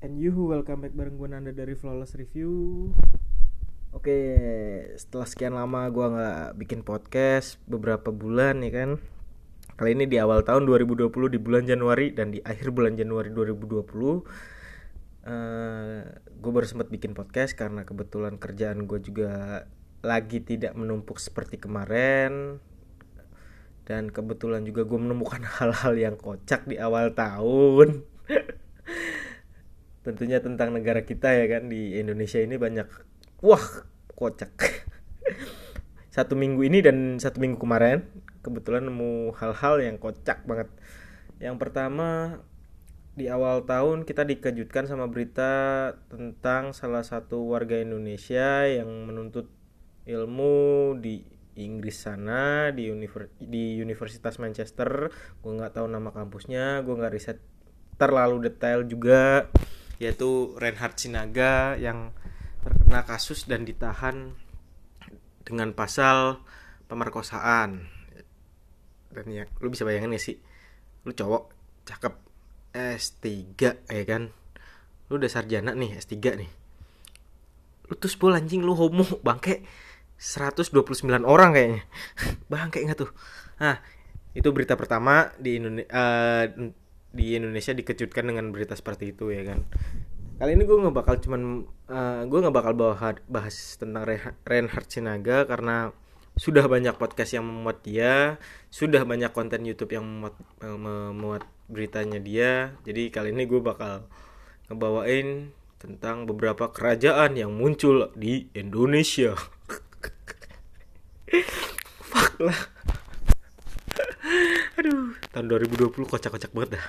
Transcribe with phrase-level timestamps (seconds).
[0.00, 2.88] And you welcome back bareng gue Nanda dari Flawless Review.
[3.92, 4.16] Oke,
[4.96, 8.90] setelah sekian lama gua nggak bikin podcast beberapa bulan ya kan.
[9.76, 14.24] Kali ini di awal tahun 2020 di bulan Januari dan di akhir bulan Januari 2020
[15.20, 19.68] eh gue baru sempat bikin podcast karena kebetulan kerjaan gue juga
[20.00, 22.56] lagi tidak menumpuk seperti kemarin.
[23.84, 28.08] Dan kebetulan juga gue menemukan hal-hal yang kocak di awal tahun
[30.00, 32.88] tentunya tentang negara kita ya kan di Indonesia ini banyak
[33.44, 33.64] wah
[34.16, 34.52] kocak.
[36.16, 38.02] Satu minggu ini dan satu minggu kemarin
[38.42, 40.66] kebetulan nemu hal-hal yang kocak banget.
[41.38, 42.40] Yang pertama
[43.14, 49.48] di awal tahun kita dikejutkan sama berita tentang salah satu warga Indonesia yang menuntut
[50.08, 51.22] ilmu di
[51.54, 55.14] Inggris sana di univer di Universitas Manchester.
[55.40, 57.38] Gue nggak tahu nama kampusnya gue nggak riset
[58.00, 59.46] terlalu detail juga
[60.00, 62.16] yaitu Reinhard Sinaga yang
[62.64, 64.32] terkena kasus dan ditahan
[65.44, 66.40] dengan pasal
[66.88, 67.84] pemerkosaan.
[69.12, 70.40] Dan ya lu bisa bayangin gak sih?
[71.04, 71.52] Lu cowok
[71.84, 72.14] cakep
[72.72, 73.28] S3
[73.92, 74.32] ya kan?
[75.12, 76.50] Lu udah sarjana nih S3 nih.
[77.90, 79.62] Lu tuh sepul anjing lu homo bangke.
[80.20, 81.82] 129 orang kayaknya.
[82.52, 83.10] Bangke nggak tuh?
[83.56, 83.80] Nah
[84.36, 86.44] itu berita pertama di Indonesia
[87.10, 89.66] di Indonesia dikejutkan dengan berita seperti itu ya kan?
[90.40, 94.08] Kali ini gue nggak bakal cuman uh, gue nggak bakal bahas, bahas tentang
[94.48, 95.92] Reinhard Sinaga karena
[96.40, 98.40] sudah banyak podcast yang memuat dia
[98.72, 102.72] sudah banyak konten YouTube yang memuat, memuat beritanya dia.
[102.88, 104.08] Jadi kali ini gue bakal
[104.72, 109.36] ngebawain tentang beberapa kerajaan yang muncul di Indonesia.
[112.10, 112.79] Fuck lah
[115.30, 116.86] tahun 2020 kocak-kocak banget dah.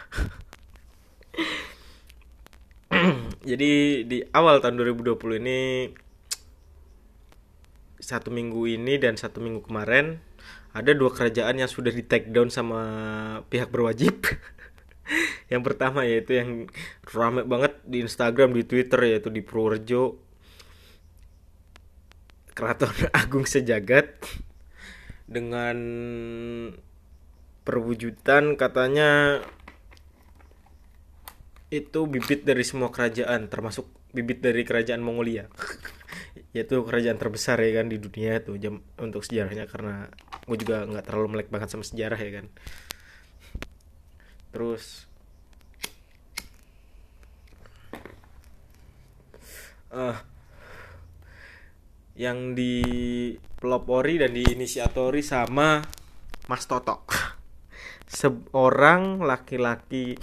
[3.50, 5.60] Jadi di awal tahun 2020 ini
[8.02, 10.18] satu minggu ini dan satu minggu kemarin
[10.74, 12.82] ada dua kerajaan yang sudah di take down sama
[13.48, 14.26] pihak berwajib.
[15.52, 16.72] Yang pertama yaitu yang
[17.12, 20.16] rame banget di Instagram di Twitter yaitu di Purworejo.
[22.56, 22.88] Keraton
[23.22, 24.16] Agung Sejagat.
[25.28, 25.76] Dengan
[27.62, 29.42] perwujudan katanya
[31.72, 35.48] itu bibit dari semua kerajaan termasuk bibit dari kerajaan Mongolia.
[36.56, 40.12] Yaitu kerajaan terbesar ya kan di dunia tuh jam untuk sejarahnya karena
[40.44, 42.46] gue juga nggak terlalu melek banget sama sejarah ya kan.
[44.52, 45.08] Terus
[49.96, 50.20] uh,
[52.20, 55.80] yang dipelopori dan diinisiatori sama
[56.52, 57.08] Mas Toto
[58.12, 60.20] seorang laki-laki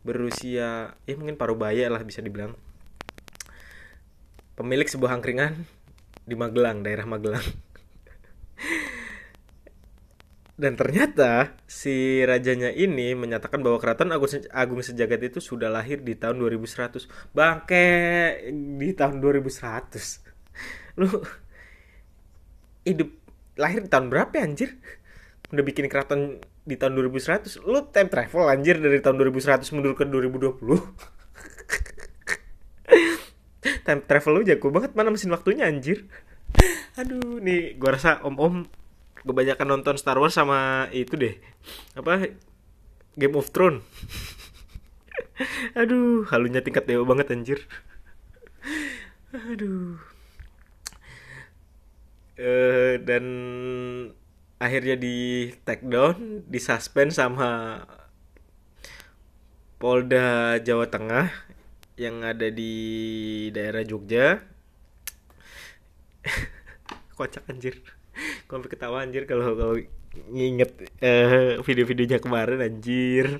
[0.00, 2.56] berusia ya mungkin parubaya lah bisa dibilang.
[4.56, 5.68] Pemilik sebuah angkringan
[6.24, 7.44] di Magelang daerah Magelang.
[10.58, 16.18] Dan ternyata si rajanya ini menyatakan bahwa keraton Agung, Agung Sejagat itu sudah lahir di
[16.18, 17.86] tahun 2100 bangke
[18.50, 21.06] di tahun 2100 lu
[22.82, 23.06] hidup
[23.54, 24.74] lahir di tahun berapa anjir?
[25.54, 30.04] Udah bikin keraton di tahun 2100 lu time travel anjir dari tahun 2100 mundur ke
[30.04, 30.60] 2020
[33.88, 36.04] time travel lu jago banget mana mesin waktunya anjir.
[37.00, 38.68] Aduh nih gua rasa om-om
[39.24, 41.40] kebanyakan nonton Star Wars sama itu deh.
[41.96, 42.28] Apa?
[43.16, 43.80] Game of Thrones.
[45.80, 47.64] Aduh halunya tingkat dewa banget anjir.
[49.32, 49.96] Aduh.
[52.38, 53.24] Uh, dan
[54.58, 57.82] akhirnya di take down, di suspend sama
[59.78, 61.30] Polda Jawa Tengah
[61.94, 62.74] yang ada di
[63.54, 64.42] daerah Jogja.
[67.18, 67.82] Kocak anjir.
[68.50, 69.78] Gue ketawa anjir kalau kalau
[70.34, 73.38] nginget uh, video-videonya kemarin anjir.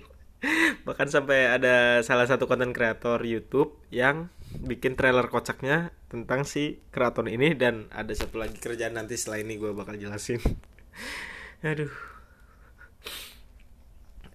[0.86, 4.30] Bahkan sampai ada salah satu konten kreator YouTube yang
[4.62, 9.58] bikin trailer kocaknya tentang si keraton ini dan ada satu lagi kerjaan nanti setelah ini
[9.58, 10.38] gue bakal jelasin.
[11.62, 11.90] Aduh.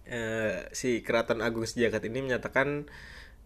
[0.03, 2.85] Uh, si Keraton Agung Sejagat ini menyatakan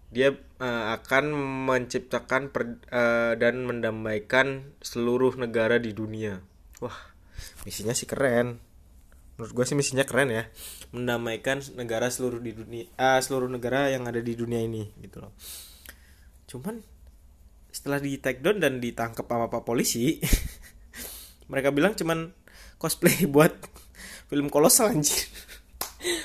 [0.08, 0.32] dia
[0.64, 1.36] uh, akan
[1.68, 6.40] menciptakan per, uh, dan mendamaikan seluruh negara di dunia.
[6.80, 6.96] Wah,
[7.68, 8.64] misinya sih keren.
[9.38, 10.44] Menurut gue sih misinya keren ya,
[10.96, 15.36] mendamaikan negara seluruh di dunia, uh, seluruh negara yang ada di dunia ini gitu loh.
[16.48, 16.82] Cuman
[17.70, 20.18] setelah di take down dan ditangkap sama pak polisi,
[21.52, 22.32] mereka bilang cuman
[22.78, 23.54] cosplay buat
[24.30, 25.28] film kolosal anjir.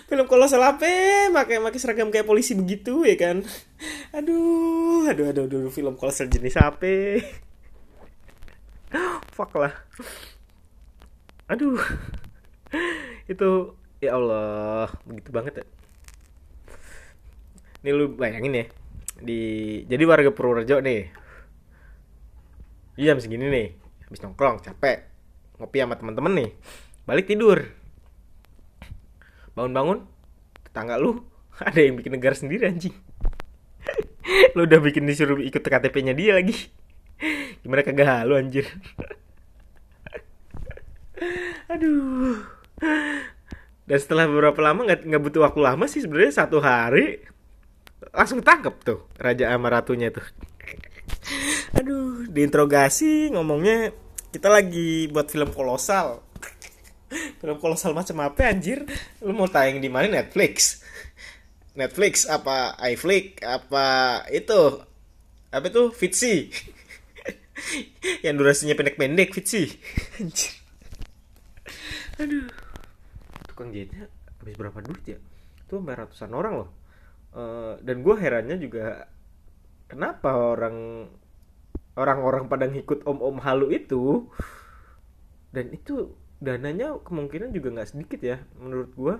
[0.07, 0.87] Film kolosal apa?
[1.33, 3.41] Pakai pakai seragam kayak polisi begitu ya kan?
[4.13, 7.25] Aduh aduh aduh aduh film kolosal jenis apa?
[9.33, 9.73] Fuck lah.
[11.49, 11.81] Aduh.
[13.25, 15.67] Itu ya Allah begitu banget ya.
[17.83, 18.67] Ini lu bayangin ya
[19.23, 19.41] di
[19.89, 21.09] jadi warga Purworejo nih.
[23.01, 23.69] Jam segini nih
[24.05, 25.12] habis nongkrong capek
[25.63, 26.51] ngopi sama temen-temen nih.
[27.07, 27.63] Balik tidur.
[29.55, 30.03] Bangun-bangun
[30.67, 31.23] tetangga lu
[31.63, 32.95] ada yang bikin negara sendiri anjing.
[34.59, 36.55] Lu udah bikin disuruh ikut KTP-nya dia lagi.
[37.63, 38.67] Gimana kagak lu anjir?
[41.71, 42.39] Aduh.
[43.87, 47.23] Dan setelah beberapa lama nggak nggak butuh waktu lama sih sebenarnya satu hari
[48.11, 50.27] langsung tangkap tuh raja sama ratunya tuh.
[51.79, 53.95] Aduh diinterogasi ngomongnya
[54.33, 56.25] kita lagi buat film kolosal.
[57.45, 58.89] Film kolosal macam apa anjir?
[59.21, 60.09] Lu mau tayang di mana?
[60.09, 60.81] Netflix.
[61.77, 63.85] Netflix apa iFlix apa
[64.33, 64.81] itu?
[65.53, 65.93] Apa itu?
[65.93, 66.49] Fitsi
[68.25, 69.69] yang durasinya pendek-pendek Fitsi
[70.19, 70.57] anjir.
[72.17, 72.49] Aduh.
[73.53, 74.09] Tukang jahitnya
[74.41, 75.19] habis berapa duit ya?
[75.69, 76.71] Itu sampai ratusan orang loh.
[77.37, 79.05] Uh, dan gue herannya juga
[79.85, 81.09] kenapa orang
[81.97, 84.29] orang-orang pada ngikut om-om halu itu
[85.53, 89.15] dan itu dananya kemungkinan juga nggak sedikit ya menurut gue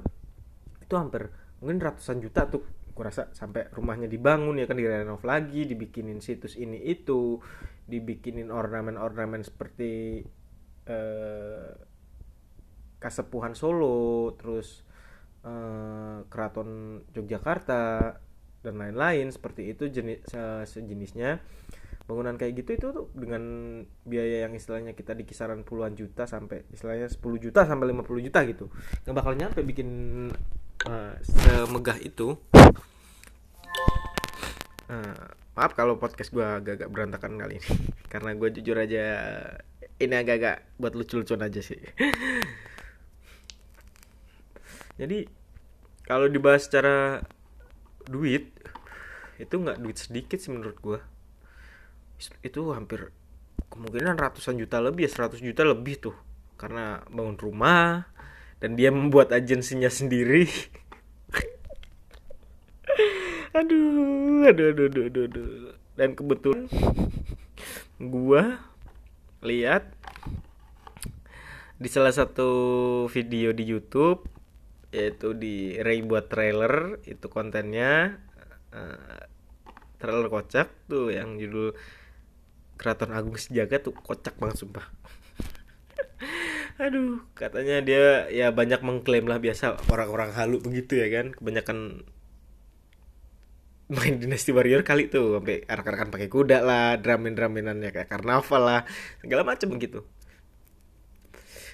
[0.83, 1.31] itu hampir
[1.61, 6.59] mungkin ratusan juta tuh gue rasa sampai rumahnya dibangun ya kan direnov lagi dibikinin situs
[6.61, 7.41] ini itu
[7.89, 10.25] dibikinin ornamen-ornamen seperti
[10.89, 11.73] eh,
[13.01, 14.85] kasepuhan Solo terus
[15.45, 18.19] eh, keraton Yogyakarta
[18.63, 20.23] dan lain-lain seperti itu jenis
[20.69, 21.43] sejenisnya
[22.03, 23.43] bangunan kayak gitu itu tuh dengan
[24.03, 28.41] biaya yang istilahnya kita di kisaran puluhan juta sampai istilahnya 10 juta sampai 50 juta
[28.43, 28.67] gitu
[29.07, 29.89] nggak bakal nyampe bikin
[30.87, 32.39] uh, semegah itu.
[34.93, 35.25] Uh,
[35.57, 37.69] maaf kalau podcast gue agak-agak berantakan kali ini
[38.13, 39.05] karena gue jujur aja
[40.01, 41.79] ini agak-agak buat lucu-lucuan aja sih.
[45.01, 45.25] Jadi
[46.05, 47.25] kalau dibahas secara
[48.05, 48.53] duit
[49.41, 51.01] itu nggak duit sedikit sih menurut gue
[52.45, 53.11] itu hampir
[53.73, 56.17] kemungkinan ratusan juta lebih ya 100 juta lebih tuh.
[56.61, 58.07] Karena bangun rumah
[58.63, 60.47] dan dia membuat agensinya sendiri.
[63.53, 65.77] Aduh, aduh aduh aduh aduh aduh.
[65.93, 66.73] Dan kebetulan
[68.01, 68.65] gua
[69.45, 69.93] lihat
[71.77, 72.51] di salah satu
[73.13, 74.25] video di YouTube
[74.89, 78.23] yaitu di Ray buat trailer itu kontennya
[78.73, 79.21] uh,
[80.01, 81.77] trailer kocak tuh yang judul
[82.83, 84.91] Keraton Agung Sejagat tuh kocak banget sumpah.
[86.83, 91.31] Aduh katanya dia ya banyak mengklaim lah biasa orang-orang halu begitu ya kan.
[91.31, 92.03] Kebanyakan
[93.93, 98.81] main Dynasty Warrior kali tuh sampai arak-arakan pakai kuda lah dramin draminannya kayak karnaval lah
[99.21, 100.01] segala macam begitu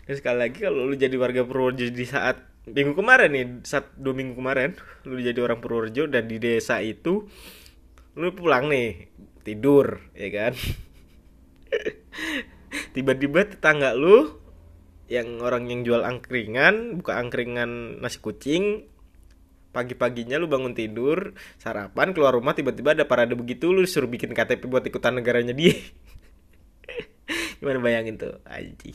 [0.09, 4.17] dan sekali lagi kalau lu jadi warga Purworejo di saat minggu kemarin nih saat dua
[4.17, 4.75] minggu kemarin
[5.07, 7.29] lu jadi orang Purworejo dan di desa itu
[8.19, 9.15] lu pulang nih
[9.47, 10.53] tidur ya kan
[12.93, 14.37] tiba-tiba tetangga lu
[15.09, 18.85] yang orang yang jual angkringan buka angkringan nasi kucing
[19.73, 24.69] pagi-paginya lu bangun tidur sarapan keluar rumah tiba-tiba ada parade begitu lu disuruh bikin KTP
[24.69, 25.73] buat ikutan negaranya dia.
[27.61, 28.37] Gimana bayangin tuh?
[28.45, 28.93] Aji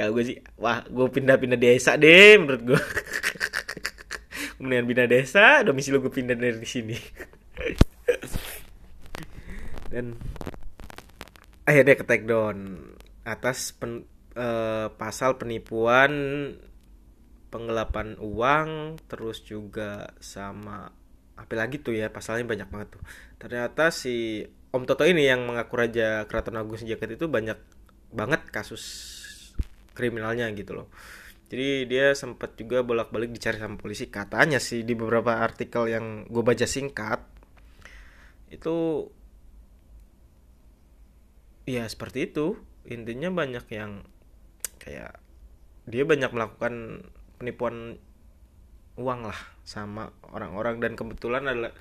[0.00, 2.80] kalau gue sih wah gue pindah-pindah desa deh menurut gue
[4.56, 6.96] kemudian pindah desa domisili gue pindah dari sini.
[9.92, 10.14] Dan
[11.70, 12.82] akhirnya ke take down
[13.22, 14.02] atas pen,
[14.34, 16.10] uh, pasal penipuan
[17.50, 20.90] penggelapan uang terus juga sama
[21.34, 23.02] apa lagi tuh ya pasalnya banyak banget tuh.
[23.38, 27.58] Ternyata si Om Toto ini yang mengaku Raja Keraton Agung Sejagat itu banyak
[28.14, 28.82] banget kasus
[29.94, 30.88] kriminalnya gitu loh.
[31.50, 34.06] Jadi dia sempat juga bolak-balik dicari sama polisi.
[34.06, 37.18] Katanya sih di beberapa artikel yang gue baca singkat
[38.50, 39.06] itu
[41.70, 42.58] ya seperti itu.
[42.90, 44.02] Intinya banyak yang
[44.82, 45.22] kayak
[45.86, 47.06] dia banyak melakukan
[47.38, 48.00] penipuan
[48.98, 50.82] uang lah sama orang-orang.
[50.82, 51.72] Dan kebetulan adalah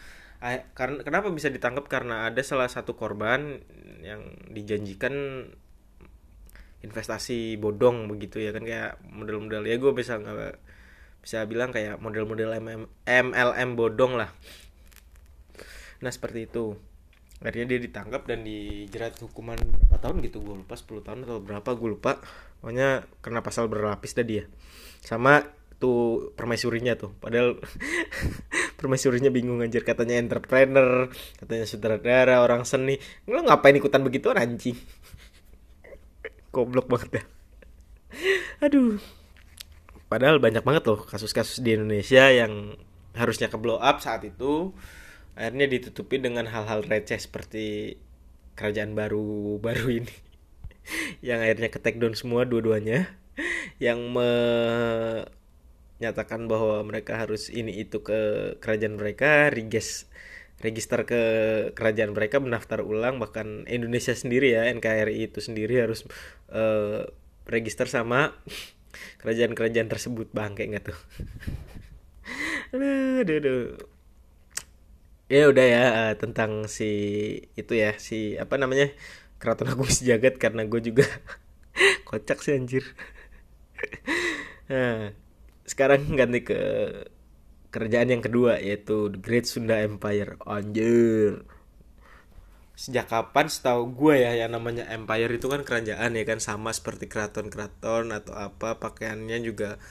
[0.78, 1.90] karena kenapa bisa ditangkap?
[1.90, 3.60] Karena ada salah satu korban
[4.06, 5.12] yang dijanjikan
[6.80, 9.68] investasi bodong begitu ya kan kayak model-model.
[9.68, 10.56] Ya gue bisa nggak
[11.20, 12.56] bisa bilang kayak model-model
[13.04, 14.32] MLM bodong lah.
[16.00, 16.80] Nah seperti itu
[17.40, 20.44] akhirnya dia ditangkap dan dijerat hukuman berapa tahun gitu?
[20.44, 22.20] Gue lupa 10 tahun atau berapa gue lupa.
[22.60, 24.46] Pokoknya kena pasal berlapis tadi ya.
[25.00, 27.16] Sama ratu permaisurinya tuh.
[27.24, 27.56] Padahal
[28.80, 31.08] permaisurinya bingung anjir katanya entrepreneur
[31.40, 33.00] katanya sutradara orang seni.
[33.32, 34.76] Lo ngapain ikutan begitu anjing?
[36.54, 37.24] Goblok banget ya.
[38.68, 39.00] Aduh.
[40.12, 42.76] Padahal banyak banget loh kasus-kasus di Indonesia yang
[43.16, 44.76] harusnya ke blow up saat itu
[45.40, 47.96] akhirnya ditutupi dengan hal-hal receh seperti
[48.60, 49.24] kerajaan baru
[49.66, 50.16] baru ini.
[51.24, 53.08] Yang akhirnya ke take down semua dua-duanya.
[53.80, 54.00] Yang
[56.00, 58.20] menyatakan bahwa mereka harus ini itu ke
[58.60, 60.12] kerajaan mereka regis
[60.60, 61.22] register ke
[61.72, 66.04] kerajaan mereka mendaftar ulang bahkan Indonesia sendiri ya NKRI itu sendiri harus
[66.52, 67.08] uh,
[67.48, 68.36] register sama
[69.24, 71.00] kerajaan-kerajaan tersebut bang kayak nggak tuh
[72.76, 73.89] aduh, aduh, aduh.
[75.30, 76.90] Ya udah ya uh, tentang si
[77.54, 78.90] itu ya si apa namanya
[79.38, 81.06] keraton agung sejagat karena gue juga
[82.10, 82.84] kocak sih anjir.
[84.70, 85.10] Nah
[85.66, 86.62] sekarang ganti ke
[87.74, 90.38] kerjaan yang kedua yaitu The Great Sunda Empire.
[90.46, 91.42] Anjir.
[92.78, 97.10] Sejak kapan setahu gue ya yang namanya empire itu kan kerajaan ya kan sama seperti
[97.10, 99.82] keraton-keraton atau apa pakaiannya juga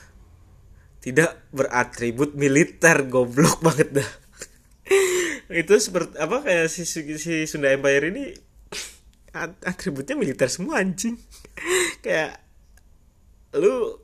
[1.03, 4.09] tidak beratribut militer goblok banget dah
[5.49, 8.37] itu seperti apa kayak si, si Sunda Empire ini
[9.65, 11.17] atributnya militer semua anjing.
[12.05, 12.41] Kayak
[13.57, 13.97] lu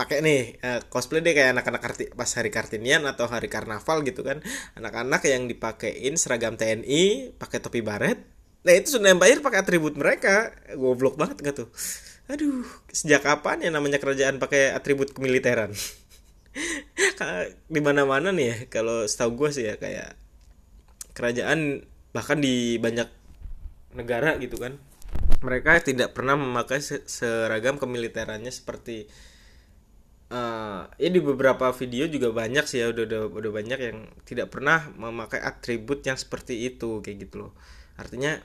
[0.00, 4.24] pakai nih uh, cosplay deh kayak anak-anak karti pas hari kartinian atau hari karnaval gitu
[4.24, 4.40] kan.
[4.76, 8.16] Anak-anak yang dipakein seragam TNI pakai topi baret.
[8.64, 10.56] Nah itu Sunda Empire pakai atribut mereka.
[10.72, 11.68] Goblok banget gak tuh?
[12.32, 15.76] Aduh sejak kapan ya namanya kerajaan pakai atribut kemiliteran?
[17.74, 20.16] Di mana-mana nih ya kalau setahu gue sih ya kayak
[21.20, 21.84] kerajaan
[22.16, 23.06] bahkan di banyak
[23.92, 24.80] negara gitu kan.
[25.44, 29.04] Mereka tidak pernah memakai seragam kemiliterannya seperti
[30.32, 34.48] uh, ya di beberapa video juga banyak sih ya udah udah udah banyak yang tidak
[34.48, 37.52] pernah memakai atribut yang seperti itu kayak gitu loh.
[38.00, 38.40] Artinya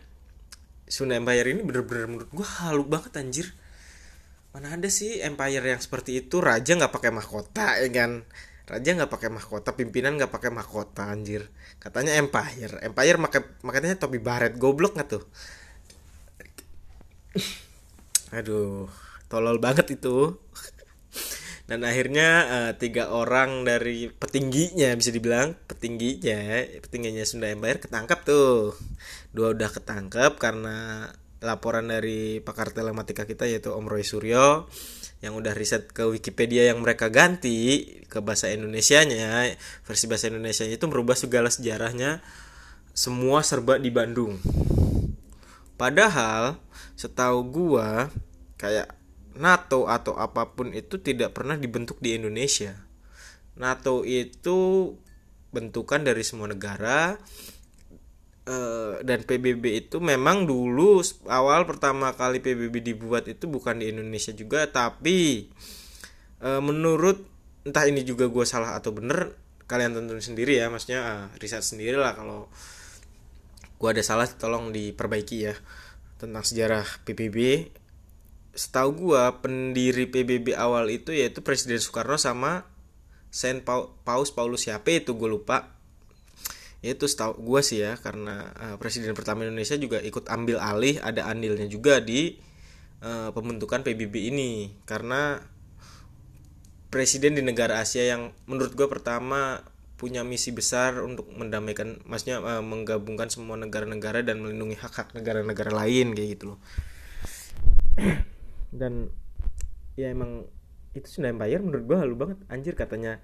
[0.86, 3.48] Sunda Empire ini bener-bener menurut gue halu banget anjir.
[4.52, 6.40] Mana ada sih empire yang seperti itu?
[6.40, 8.24] Raja nggak pakai mahkota ya kan
[8.66, 11.50] raja nggak pakai mahkota pimpinan nggak pakai mahkota anjir.
[11.78, 12.82] Katanya empire.
[12.82, 15.24] Empire makai makanya topi baret goblok nggak tuh?
[18.34, 18.90] Aduh
[19.30, 20.38] tolol banget itu.
[21.66, 28.78] Dan akhirnya uh, tiga orang dari petingginya bisa dibilang petingginya petingginya Sunda Empire ketangkap tuh.
[29.34, 31.10] Dua udah ketangkap karena
[31.46, 34.66] laporan dari pakar telematika kita yaitu Om Roy Suryo
[35.22, 39.54] yang udah riset ke Wikipedia yang mereka ganti ke bahasa Indonesia-nya.
[39.86, 42.26] Versi bahasa Indonesia itu merubah segala sejarahnya.
[42.92, 44.42] Semua serba di Bandung.
[45.76, 46.58] Padahal
[46.98, 48.10] setahu gua
[48.56, 48.96] kayak
[49.36, 52.72] NATO atau apa pun itu tidak pernah dibentuk di Indonesia.
[53.60, 54.92] NATO itu
[55.52, 57.16] bentukan dari semua negara
[58.46, 64.32] eh, dan PBB itu memang dulu awal pertama kali PBB dibuat itu bukan di Indonesia
[64.32, 65.50] juga tapi
[66.42, 67.26] eh, menurut
[67.66, 69.34] entah ini juga gue salah atau bener
[69.66, 72.46] kalian tentuin sendiri ya maksudnya uh, riset sendiri lah kalau
[73.82, 75.58] gue ada salah tolong diperbaiki ya
[76.22, 77.70] tentang sejarah PBB
[78.56, 82.64] setahu gua pendiri PBB awal itu yaitu Presiden Soekarno sama
[83.28, 85.75] Saint Paus Paulus siapa itu gue lupa
[86.84, 91.28] itu setahu gua sih ya karena uh, presiden pertama Indonesia juga ikut ambil alih ada
[91.30, 92.36] andilnya juga di
[93.02, 94.76] uh, pembentukan PBB ini.
[94.84, 95.40] Karena
[96.92, 99.62] presiden di negara Asia yang menurut gua pertama
[99.96, 106.12] punya misi besar untuk mendamaikan maksudnya uh, menggabungkan semua negara-negara dan melindungi hak-hak negara-negara lain
[106.12, 106.60] kayak gitu loh.
[108.76, 109.08] Dan
[109.96, 110.44] ya emang
[110.92, 112.38] itu Sunda Empire menurut gua halu banget.
[112.52, 113.24] Anjir katanya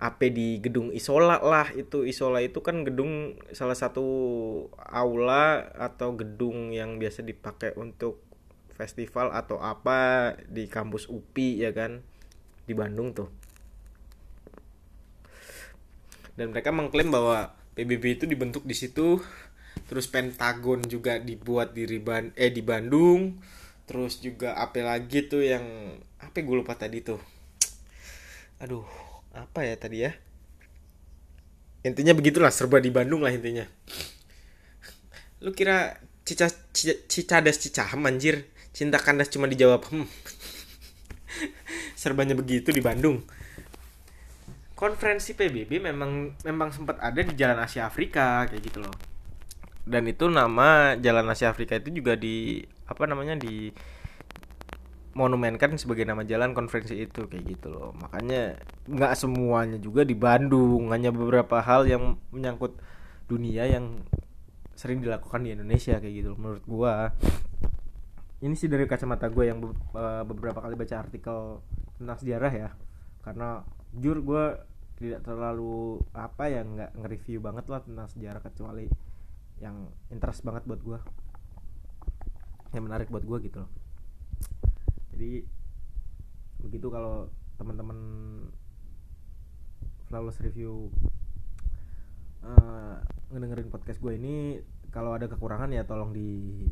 [0.00, 2.08] AP di gedung Isola lah itu.
[2.08, 4.08] Isola itu kan gedung salah satu
[4.80, 8.24] aula atau gedung yang biasa dipakai untuk
[8.72, 12.00] festival atau apa di kampus UPI ya kan?
[12.64, 13.28] Di Bandung tuh.
[16.32, 19.20] Dan mereka mengklaim bahwa PBB itu dibentuk di situ
[19.84, 23.38] terus Pentagon juga dibuat di Riban eh di Bandung
[23.84, 27.20] terus juga apa lagi tuh yang apa gue lupa tadi tuh.
[28.64, 30.12] Aduh apa ya tadi ya?
[31.80, 33.64] Intinya begitulah serba di Bandung lah intinya.
[35.40, 35.96] Lu kira
[36.28, 38.44] cica, cica cicadas cicaham anjir?
[38.70, 40.06] Cinta kandas cuma dijawab hmm.
[42.00, 43.24] serbanya begitu di Bandung.
[44.76, 48.94] Konferensi PBB memang memang sempat ada di Jalan Asia Afrika kayak gitu loh.
[49.84, 53.72] Dan itu nama Jalan Asia Afrika itu juga di apa namanya di
[55.12, 57.90] monumenkan sebagai nama jalan konferensi itu kayak gitu loh.
[57.98, 62.78] Makanya nggak semuanya juga di Bandung hanya beberapa hal yang menyangkut
[63.26, 64.02] dunia yang
[64.78, 66.94] sering dilakukan di Indonesia kayak gitu loh, menurut gua.
[68.40, 69.76] Ini sih dari kacamata gue yang be-
[70.24, 71.60] beberapa kali baca artikel
[72.00, 72.70] tentang sejarah ya.
[73.20, 73.60] Karena
[73.92, 74.44] jujur gue
[75.00, 78.84] tidak terlalu apa ya nggak nge-review banget lah tentang sejarah kecuali
[79.60, 80.98] yang interest banget buat gue
[82.76, 83.70] yang menarik buat gue gitu loh
[85.20, 85.44] jadi
[86.64, 87.28] begitu kalau
[87.60, 88.00] teman-teman
[90.08, 90.88] flawless review
[92.40, 92.96] eh,
[93.28, 96.64] ngedengerin podcast gue ini kalau ada kekurangan ya tolong di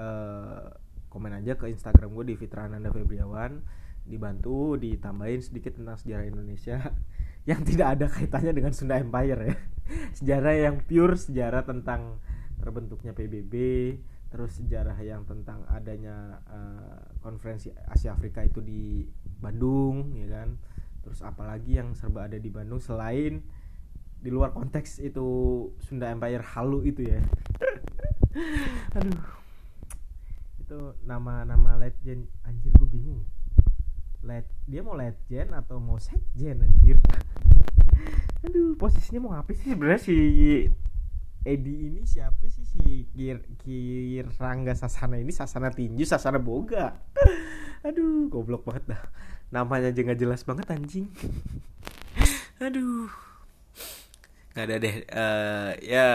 [0.00, 0.64] eh,
[1.12, 3.60] komen aja ke Instagram gue di Fitrananda Febriawan.
[4.00, 6.80] Dibantu ditambahin sedikit tentang sejarah Indonesia
[7.50, 9.56] yang tidak ada kaitannya dengan Sunda Empire ya.
[10.24, 12.16] Sejarah yang pure sejarah tentang
[12.64, 13.54] terbentuknya PBB
[14.30, 19.02] terus sejarah yang tentang adanya eh, konferensi Asia Afrika itu di
[19.42, 20.54] Bandung ya kan?
[21.02, 23.42] Terus apalagi yang serba ada di Bandung selain
[24.20, 25.26] di luar konteks itu
[25.80, 27.20] Sunda Empire halu itu ya.
[28.96, 29.24] Aduh.
[30.60, 33.24] Itu nama-nama legend anjir gue bingung.
[34.20, 37.00] Let, dia mau legend atau mau sekjen anjir?
[38.44, 40.16] Aduh posisinya mau ngapain sih sebenarnya si
[41.40, 42.04] Edi ini?
[42.04, 43.06] Siapa sih si
[43.60, 46.94] Kir Rangga Sasana ini Sasana Tinju Sasana Boga.
[47.86, 49.02] Aduh goblok banget dah.
[49.50, 51.10] Namanya aja nggak jelas banget anjing.
[52.64, 53.10] Aduh.
[54.54, 56.08] Nggak ada deh Eh, ya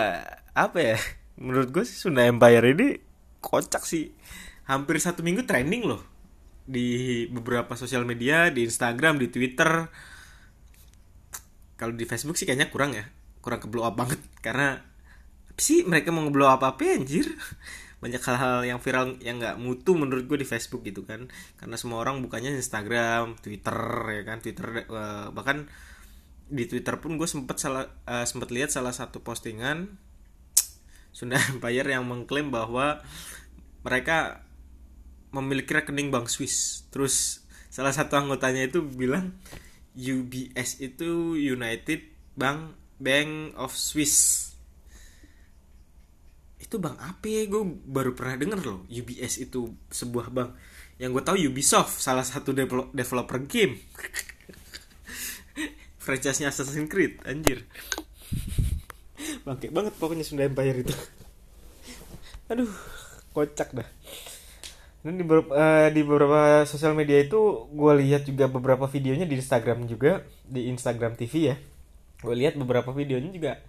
[0.55, 0.97] apa ya?
[1.35, 2.95] Menurut gue sih Sunda Empire ini
[3.43, 4.15] kocak sih.
[4.65, 6.01] Hampir satu minggu trending loh
[6.65, 9.91] di beberapa sosial media di Instagram di Twitter.
[11.75, 13.03] Kalau di Facebook sih kayaknya kurang ya
[13.43, 14.17] kurang ke up banget.
[14.39, 14.94] Karena
[15.55, 17.27] sih mereka mau ngeblow up apa anjir
[18.03, 22.03] banyak hal-hal yang viral yang nggak mutu menurut gue di Facebook gitu kan karena semua
[22.03, 23.79] orang bukannya Instagram Twitter
[24.11, 25.65] ya kan Twitter eh, bahkan
[26.45, 29.97] di Twitter pun gue sempet salah eh, sempet lihat salah satu postingan
[31.17, 33.01] Sunda Empire yang mengklaim bahwa
[33.81, 34.45] mereka
[35.35, 36.87] memiliki rekening bank Swiss.
[36.89, 39.35] Terus salah satu anggotanya itu bilang
[39.95, 42.07] UBS itu United
[42.39, 44.44] Bank Bank of Swiss.
[46.75, 47.47] Itu bank apa ya?
[47.47, 48.83] Gue baru pernah denger loh.
[48.91, 50.59] UBS itu sebuah bank.
[50.99, 53.79] Yang gue tahu Ubisoft, salah satu devel- developer game.
[56.03, 57.63] Franchise-nya Assassin's Creed, anjir.
[59.47, 60.91] Bangke banget pokoknya Sunda Empire itu.
[62.51, 62.67] Aduh,
[63.31, 63.87] kocak dah.
[64.99, 69.39] Dan di beberapa, eh, di beberapa sosial media itu gue lihat juga beberapa videonya di
[69.39, 71.57] Instagram juga di Instagram TV ya.
[72.19, 73.63] Gue lihat beberapa videonya juga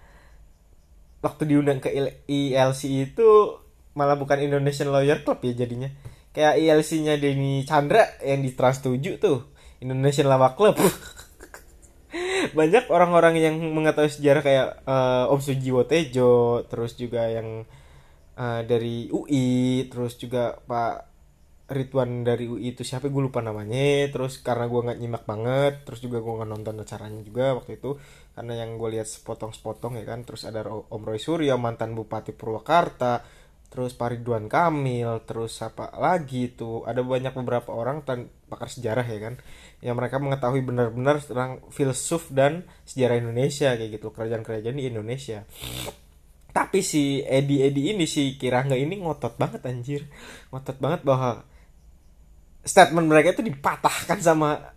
[1.26, 3.58] waktu diundang ke IL- ILC itu
[3.98, 5.90] malah bukan Indonesian Lawyer Club ya jadinya.
[6.30, 9.50] Kayak ILC-nya Denny Chandra yang di Trans 7 tuh,
[9.82, 10.78] Indonesian Lawak Club.
[12.58, 17.64] Banyak orang-orang yang mengetahui sejarah kayak eh, Om Sujiwo Tejo, terus juga yang
[18.36, 21.16] eh, dari UI, terus juga Pak
[21.66, 25.98] Ridwan dari UI itu siapa gue lupa namanya terus karena gue nggak nyimak banget terus
[25.98, 27.98] juga gue nggak nonton acaranya juga waktu itu
[28.36, 33.24] karena yang gue lihat sepotong-sepotong ya kan terus ada Om Roy Suryo mantan Bupati Purwakarta
[33.66, 36.84] terus Pak Ridwan Kamil terus apa lagi itu.
[36.86, 39.34] Ada banyak beberapa orang tan pakar sejarah ya kan
[39.82, 44.12] yang mereka mengetahui benar-benar tentang filsuf dan sejarah Indonesia kayak gitu.
[44.14, 45.42] Kerajaan-kerajaan di Indonesia.
[46.52, 50.08] Tapi si Edi Edi ini si Kirangga ini ngotot banget anjir.
[50.52, 51.44] Ngotot banget bahwa
[52.64, 54.75] statement mereka itu dipatahkan sama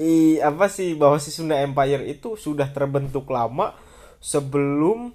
[0.00, 3.76] i apa sih bahwa si Sunda Empire itu sudah terbentuk lama
[4.16, 5.12] sebelum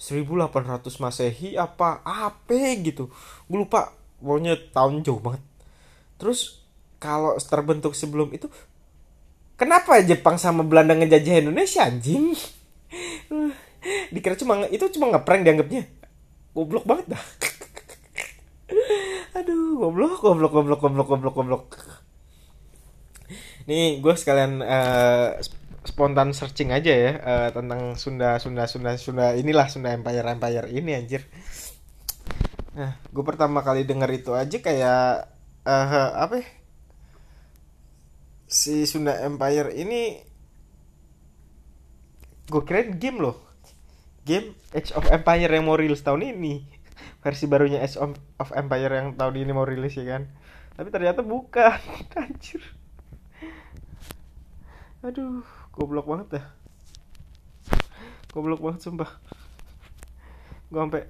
[0.00, 3.12] 1800 Masehi apa apa gitu.
[3.44, 3.92] Gue lupa
[4.24, 5.44] pokoknya tahun jauh banget.
[6.16, 6.64] Terus
[6.96, 8.48] kalau terbentuk sebelum itu
[9.60, 12.32] kenapa Jepang sama Belanda ngejajah Indonesia anjing?
[14.16, 15.84] Dikira cuma itu cuma ngeprank dianggapnya.
[16.56, 17.20] Goblok banget dah.
[19.44, 21.64] Aduh goblok goblok goblok goblok goblok goblok
[23.68, 24.60] nih gue sekalian
[25.40, 30.66] sp- spontan searching aja ya eh, tentang Sunda Sunda Sunda Sunda inilah Sunda Empire Empire
[30.72, 31.22] ini anjir.
[32.74, 35.02] Nah gue pertama kali denger itu aja kayak
[35.68, 36.46] eh, apa ya?
[38.48, 40.22] si Sunda Empire ini
[42.48, 43.36] gue kirain game loh.
[44.24, 46.64] Game Age of Empire yang mau rilis tahun ini.
[47.20, 50.22] Versi barunya Age of Empire yang tahun ini mau rilis ya kan.
[50.76, 51.76] Tapi ternyata bukan
[52.24, 52.62] anjir
[55.04, 55.44] aduh
[55.76, 56.46] goblok banget dah.
[58.32, 59.10] Goblok banget sumpah.
[60.72, 61.04] Gue sampai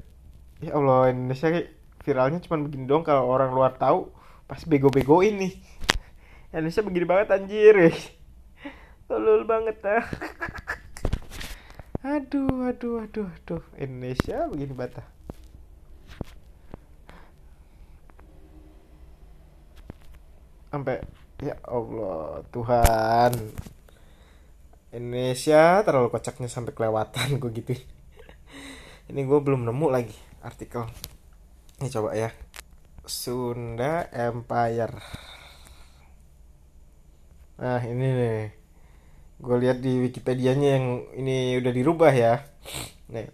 [0.58, 1.70] ya Allah Indonesia kayak
[2.02, 3.06] viralnya cuma begini doang.
[3.06, 4.10] Kalau orang luar tahu
[4.50, 5.56] pas bego-bego ini
[6.50, 7.94] Indonesia begini banget anjir.
[9.06, 10.04] Tolol banget ah
[12.04, 13.62] aduh aduh aduh aduh.
[13.78, 15.08] Indonesia begini banget ah.
[20.74, 20.98] sampai
[21.38, 23.32] ya Allah Tuhan
[24.94, 27.74] Indonesia terlalu kocaknya sampai kelewatan gue gitu
[29.04, 30.88] ini gue belum nemu lagi artikel.
[31.80, 32.32] Ini coba ya.
[33.04, 34.96] Sunda Empire.
[37.60, 38.40] Nah ini nih.
[39.44, 40.86] Gue lihat di Wikipedia-nya yang
[41.20, 42.48] ini udah dirubah ya.
[43.12, 43.28] Nih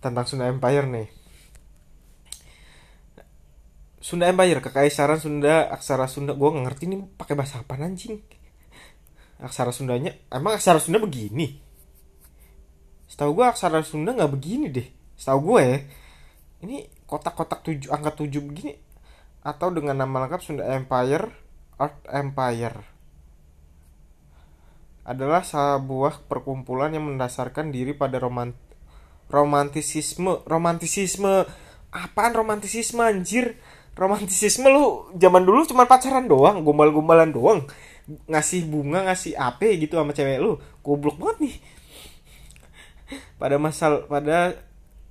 [0.00, 1.08] tentang Sunda Empire nih.
[4.00, 6.32] Sunda Empire kekaisaran Sunda aksara Sunda.
[6.32, 8.16] Gue ngerti nih pakai bahasa apa anjing
[9.40, 11.60] aksara Sundanya emang aksara Sunda begini?
[13.06, 14.88] Setahu gue aksara Sunda nggak begini deh.
[15.16, 15.78] Setahu gue ya
[16.64, 18.74] ini kotak-kotak tujuh angka tujuh begini
[19.44, 21.30] atau dengan nama lengkap Sunda Empire
[21.76, 22.76] Art Empire.
[25.06, 28.56] Adalah sebuah perkumpulan yang mendasarkan diri pada romant
[29.30, 30.42] romantisisme.
[30.48, 31.46] Romantisisme.
[31.94, 33.54] Apaan romantisisme anjir?
[33.94, 37.64] Romantisisme lu zaman dulu cuma pacaran doang gombal-gombalan doang
[38.06, 40.58] ngasih bunga ngasih apa gitu sama cewek lu.
[40.80, 41.56] Goblok banget nih.
[43.38, 44.58] Pada masal pada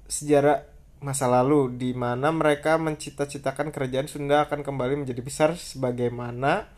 [0.08, 0.64] sejarah
[1.04, 6.72] masa lalu di mana mereka mencita-citakan kerajaan Sunda akan kembali menjadi besar sebagaimana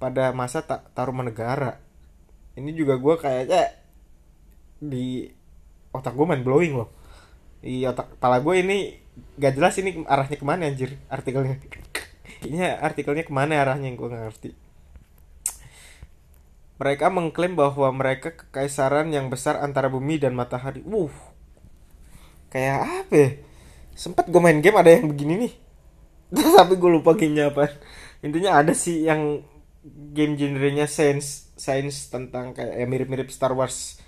[0.00, 1.78] pada masa tak taruman negara.
[2.56, 3.62] Ini juga gue kayaknya
[4.80, 5.28] di
[5.92, 6.90] otak gue main blowing loh.
[7.60, 8.78] Di otak kepala gue ini
[9.36, 11.60] gak jelas ini arahnya ke mana anjir artikelnya.
[12.40, 14.69] Ini artikelnya ke mana arahnya yang gue gak ngerti
[16.80, 20.80] mereka mengklaim bahwa mereka kekaisaran yang besar antara bumi dan matahari.
[20.88, 21.12] Wuh.
[22.48, 23.30] Kayak apa ya?
[24.00, 25.52] sempet gue main game ada yang begini nih.
[26.56, 27.68] Tapi gue lupa gamenya apa.
[28.24, 29.44] Intinya ada sih yang
[30.16, 34.00] game genrenya science science tentang kayak ya mirip-mirip Star Wars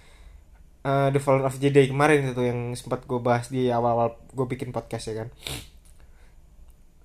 [0.89, 4.73] uh, The Fallen of Jedi kemarin itu yang sempat gue bahas di awal-awal gue bikin
[4.73, 5.29] podcast ya kan.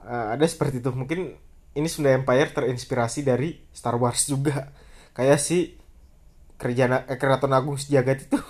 [0.08, 0.96] Uh, ada seperti itu.
[0.96, 1.36] Mungkin
[1.76, 4.72] ini Sunda Empire terinspirasi dari Star Wars juga
[5.18, 5.74] kayak si
[6.62, 8.38] kerjaan eh, keraton agung sejagat itu.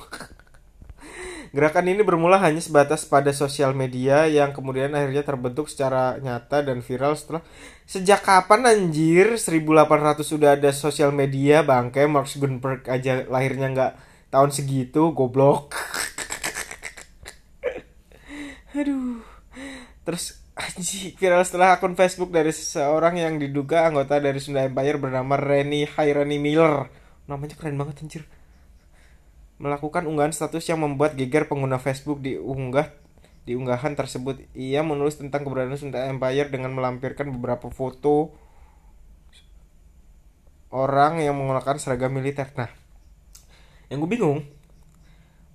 [1.55, 6.83] Gerakan ini bermula hanya sebatas pada sosial media yang kemudian akhirnya terbentuk secara nyata dan
[6.83, 7.39] viral setelah
[7.87, 9.39] sejak kapan anjir?
[9.39, 12.03] 1800 sudah ada sosial media bangke.
[12.05, 13.93] Mark Zuckerberg aja lahirnya nggak
[14.27, 15.71] tahun segitu goblok.
[18.77, 19.23] Aduh.
[20.03, 25.37] Terus anjir viral setelah akun Facebook dari seseorang yang diduga anggota dari Sunda Empire bernama
[25.37, 26.89] Reni Hairani Miller.
[27.29, 28.23] Namanya keren banget anjir.
[29.61, 32.89] Melakukan unggahan status yang membuat geger pengguna Facebook diunggah
[33.45, 34.43] di unggahan tersebut.
[34.57, 38.33] Ia menulis tentang keberadaan Sunda Empire dengan melampirkan beberapa foto
[40.73, 42.49] orang yang menggunakan seragam militer.
[42.57, 42.69] Nah
[43.87, 44.43] yang gue bingung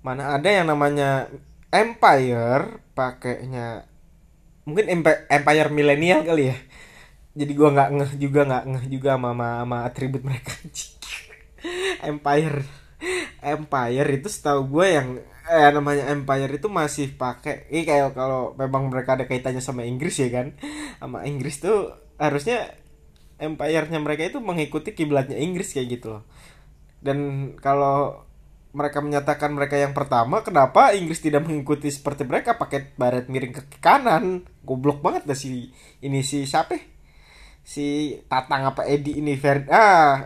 [0.01, 1.29] mana ada yang namanya
[1.69, 3.85] empire pakainya
[4.63, 4.85] mungkin
[5.27, 6.57] empire, milenial kali ya.
[7.33, 10.53] Jadi gue nggak ngeh juga nggak ngeh juga sama, sama, sama atribut mereka.
[12.09, 12.59] Empire.
[13.43, 15.09] Empire itu setahu gue yang
[15.43, 20.15] eh namanya empire itu masih pakai ini kayak kalau memang mereka ada kaitannya sama Inggris
[20.19, 20.55] ya kan.
[21.01, 22.71] Sama Inggris tuh harusnya
[23.41, 26.23] empire-nya mereka itu mengikuti kiblatnya Inggris kayak gitu loh.
[27.03, 28.23] Dan kalau
[28.73, 32.57] mereka menyatakan mereka yang pertama kenapa Inggris tidak mengikuti seperti mereka?
[32.57, 34.49] Pakai baret miring ke kanan.
[34.65, 35.69] Goblok banget dah si
[36.01, 36.75] ini si siapa?
[37.61, 40.25] Si Tatang apa Edi ini Fer ah.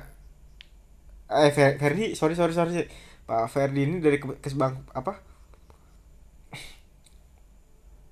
[1.28, 2.88] Eh Ferdi sorry sorry sorry.
[3.28, 5.20] Pak Ferdi ini dari kesbang apa?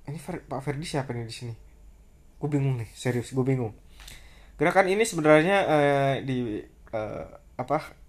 [0.05, 1.55] Ini Fer, Pak Ferdi siapa nih di sini?
[2.35, 3.71] Gue bingung nih serius gue bingung.
[4.59, 6.59] Gerakan ini sebenarnya uh, di
[6.91, 8.04] uh, apa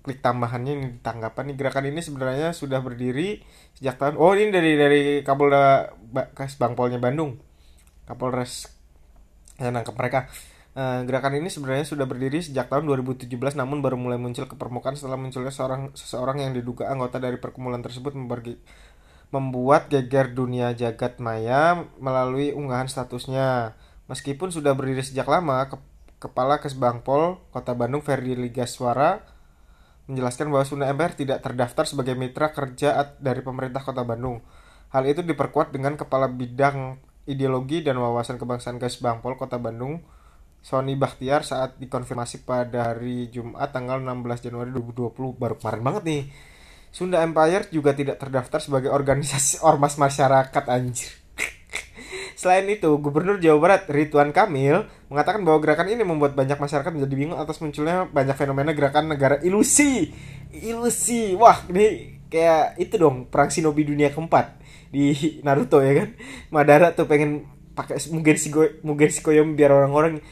[0.00, 1.56] klik tambahannya ini tanggapan nih.
[1.60, 3.44] Gerakan ini sebenarnya sudah berdiri
[3.76, 5.92] sejak tahun oh ini dari dari Kapolda
[6.32, 7.36] Kas Bangpolnya Bandung.
[8.08, 8.68] Kapolres
[9.60, 10.26] yang nangkep mereka.
[10.70, 13.26] Uh, gerakan ini sebenarnya sudah berdiri sejak tahun 2017
[13.58, 17.82] namun baru mulai muncul ke permukaan setelah munculnya seorang seseorang yang diduga anggota dari perkumpulan
[17.82, 18.54] tersebut mempergi,
[19.34, 23.74] membuat geger dunia jagat maya melalui unggahan statusnya.
[24.06, 25.76] Meskipun sudah berdiri sejak lama ke,
[26.20, 29.24] Kepala Kesbangpol Kota Bandung Ferdi Ligaswara
[30.10, 34.42] menjelaskan bahwa Sunda Empire tidak terdaftar sebagai mitra kerja dari pemerintah Kota Bandung.
[34.90, 36.98] Hal itu diperkuat dengan Kepala Bidang
[37.30, 40.02] Ideologi dan Wawasan Kebangsaan Kesbangpol Kota Bandung,
[40.60, 46.22] Sony Bakhtiar saat dikonfirmasi pada hari Jumat tanggal 16 Januari 2020 baru kemarin banget nih.
[46.90, 51.19] Sunda Empire juga tidak terdaftar sebagai organisasi ormas masyarakat anjir.
[52.40, 57.12] Selain itu, Gubernur Jawa Barat Ridwan Kamil mengatakan bahwa gerakan ini membuat banyak masyarakat menjadi
[57.12, 60.08] bingung atas munculnya banyak fenomena gerakan negara ilusi.
[60.48, 61.36] Ilusi.
[61.36, 64.56] Wah, ini kayak itu dong, perang shinobi dunia keempat
[64.88, 65.12] di
[65.44, 66.16] Naruto ya kan.
[66.48, 67.44] Madara tuh pengen
[67.76, 68.48] pakai mungkin si
[68.80, 70.24] mungkin si koyom biar orang-orang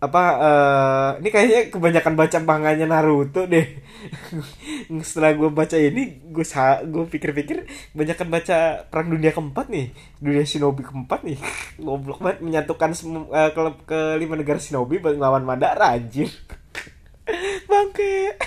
[0.00, 3.84] apa uh, ini kayaknya kebanyakan baca manganya Naruto deh.
[5.04, 6.44] Setelah gue baca ini gue
[6.88, 8.56] gue pikir-pikir kebanyakan baca
[8.88, 9.92] perang dunia keempat nih.
[10.16, 11.36] Dunia shinobi keempat nih.
[11.84, 12.96] Goblok banget menyatukan
[13.28, 16.32] uh, ke, ke lima negara shinobi melawan Madara anjir
[17.70, 18.40] bangke.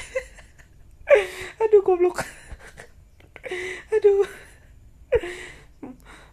[1.62, 2.26] Aduh goblok.
[3.94, 4.26] Aduh.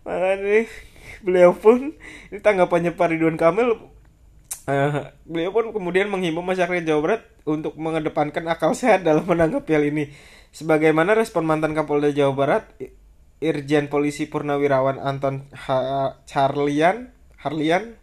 [0.08, 0.64] Makanya
[1.20, 1.92] beliau pun
[2.32, 3.99] ini tanggapannya Pak Ridwan Kamil
[4.70, 9.82] Uh, beliau pun kemudian menghimbau masyarakat Jawa Barat untuk mengedepankan akal sehat dalam menanggapi hal
[9.82, 10.14] ini.
[10.54, 12.64] Sebagaimana respon mantan Kapolda Jawa Barat,
[13.42, 17.98] Irjen Polisi Purnawirawan Anton ha Charlian, Harlian,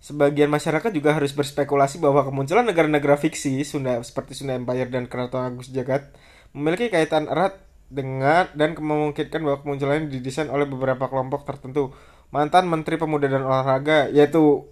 [0.00, 5.42] sebagian masyarakat juga harus berspekulasi bahwa kemunculan negara-negara fiksi Sunda seperti Sunda Empire dan Keraton
[5.42, 6.14] Agus Jagat
[6.54, 7.58] memiliki kaitan erat
[7.90, 11.90] dengan dan memungkinkan bahwa kemunculannya didesain oleh beberapa kelompok tertentu.
[12.30, 14.66] Mantan Menteri Pemuda dan Olahraga yaitu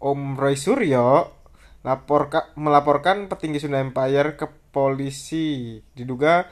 [0.00, 1.32] Om Roy Suryo
[1.86, 6.50] laporka, melaporkan petinggi Sunda Empire ke polisi diduga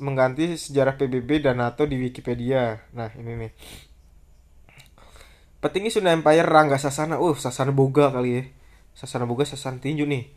[0.00, 2.84] mengganti sejarah PBB dan NATO di Wikipedia.
[2.92, 3.52] Nah, ini nih.
[5.64, 8.44] Petinggi Sunda Empire Rangga Sasana, uh Sasana Boga kali ya.
[8.92, 10.28] Sasana Boga Sasana tinju nih.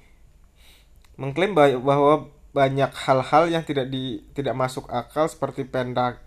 [1.19, 5.67] Mengklaim bahwa banyak hal-hal yang tidak di tidak masuk akal seperti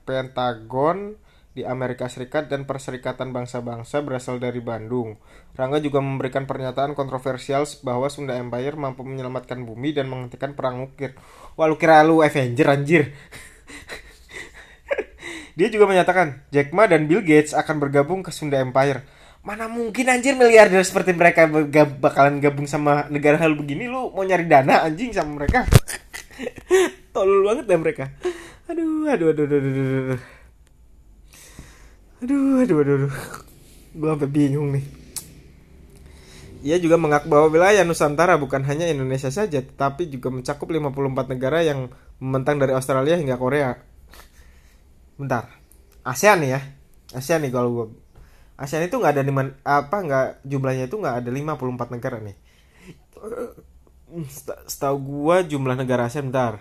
[0.04, 1.16] Pentagon
[1.50, 5.18] di Amerika Serikat dan Perserikatan Bangsa-Bangsa berasal dari Bandung.
[5.58, 11.18] Rangga juga memberikan pernyataan kontroversial bahwa Sunda Empire mampu menyelamatkan bumi dan menghentikan perang nuklir.
[11.58, 13.10] Wah lu kira lu Avenger anjir.
[15.58, 19.02] Dia juga menyatakan Jack Ma dan Bill Gates akan bergabung ke Sunda Empire.
[19.42, 21.50] Mana mungkin anjir miliarder seperti mereka
[21.98, 25.66] bakalan gabung sama negara hal begini lu mau nyari dana anjing sama mereka.
[27.16, 28.04] Tolol banget deh mereka.
[28.70, 29.74] Aduh, aduh, aduh, aduh, aduh.
[30.14, 30.39] aduh
[32.20, 33.14] aduh aduh aduh, aduh.
[33.96, 34.84] gue sampai bingung nih
[36.60, 41.64] ia juga mengaku bahwa wilayah Nusantara bukan hanya Indonesia saja, tetapi juga mencakup 54 negara
[41.64, 41.88] yang
[42.20, 43.80] membentang dari Australia hingga Korea.
[45.16, 45.48] Bentar,
[46.04, 46.60] ASEAN ya,
[47.16, 47.86] ASEAN nih kalau gue,
[48.60, 49.32] ASEAN itu nggak ada di
[49.64, 52.36] apa nggak jumlahnya itu nggak ada 54 negara nih.
[54.68, 56.60] Setahu gue jumlah negara ASEAN bentar,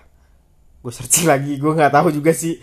[0.79, 2.55] gue searching lagi, gue nggak tahu juga sih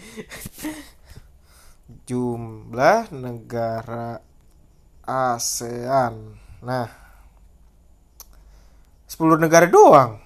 [2.07, 4.23] jumlah negara
[5.03, 6.39] ASEAN.
[6.63, 6.89] Nah,
[9.11, 10.23] 10 negara doang.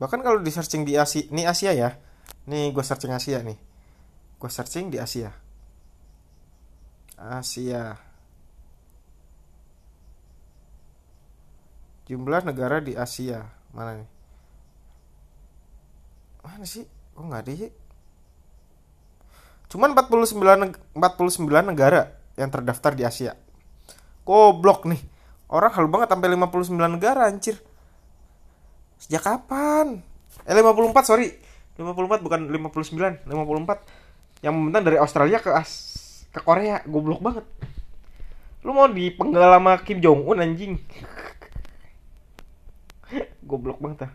[0.00, 1.96] Bahkan kalau di searching di Asia, ini Asia ya.
[2.44, 3.56] Nih gue searching Asia nih.
[4.36, 5.32] Gue searching di Asia.
[7.16, 7.96] Asia.
[12.04, 13.48] Jumlah negara di Asia.
[13.72, 14.10] Mana nih?
[16.44, 16.84] Mana sih?
[17.14, 17.70] Oh nggak ada ya
[19.74, 20.38] cuman 49
[20.94, 23.32] 49 negara yang terdaftar di Asia.
[24.26, 25.02] Goblok nih.
[25.50, 27.58] Orang halu banget sampai 59 negara anjir.
[28.98, 30.02] Sejak kapan?
[30.46, 31.34] Eh 54 sorry.
[31.78, 35.72] 54 bukan 59 54 yang membentang dari Australia ke As
[36.30, 36.82] ke Korea.
[36.86, 37.46] Goblok banget.
[38.64, 40.78] Lu mau dipenggal sama Kim Jong Un anjing?
[43.48, 44.12] Goblok banget ah.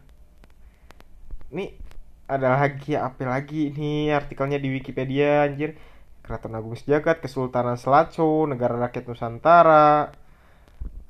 [1.54, 1.89] Nih
[2.30, 5.74] ada lagi apa lagi ini artikelnya di Wikipedia anjir?
[6.22, 10.14] Keraton Agung Sejagat Kesultanan Selatso Negara Rakyat Nusantara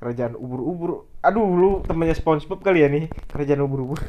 [0.00, 1.04] Kerajaan Ubur-Ubur.
[1.20, 3.12] Aduh lu temennya SpongeBob kali ya nih?
[3.28, 4.00] Kerajaan Ubur-Ubur.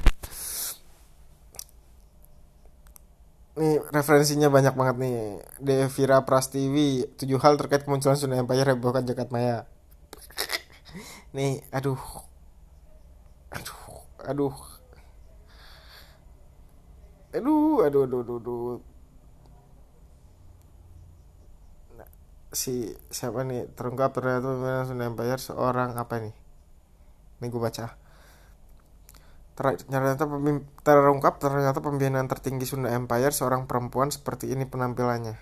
[3.59, 5.43] Nih referensinya banyak banget nih.
[5.59, 9.67] Devira Prastiwi tujuh hal terkait kemunculan Sunda Empire hebohkan Jagat Maya.
[11.35, 11.99] Nih aduh.
[13.51, 13.79] Aduh
[14.23, 14.70] aduh
[17.31, 18.79] aduh aduh aduh aduh, aduh.
[21.97, 22.09] Nah,
[22.51, 23.71] si siapa nih?
[23.77, 26.35] Terungkap ternyata pimpinan Sunda Empire seorang apa nih?
[27.39, 27.85] Ini gue baca.
[29.61, 30.25] Ternyata
[30.81, 35.35] terungkap ternyata pimpinan tertinggi Sunda Empire seorang perempuan seperti ini penampilannya.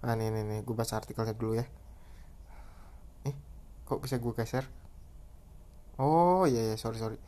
[0.00, 1.66] Nah ini nih, nih gue baca artikelnya dulu ya.
[3.28, 3.36] Ih
[3.84, 4.64] kok bisa gue geser?
[6.00, 7.20] Oh iya iya sorry sorry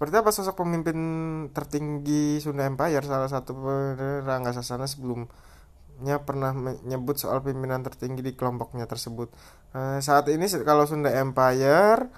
[0.00, 0.96] seperti apa sosok pemimpin
[1.52, 3.04] tertinggi Sunda Empire?
[3.04, 3.52] Salah satu
[4.24, 9.28] Rangga Sasana sebelumnya pernah menyebut soal pimpinan tertinggi di kelompoknya tersebut.
[9.76, 12.08] Nah, saat ini kalau Sunda Empire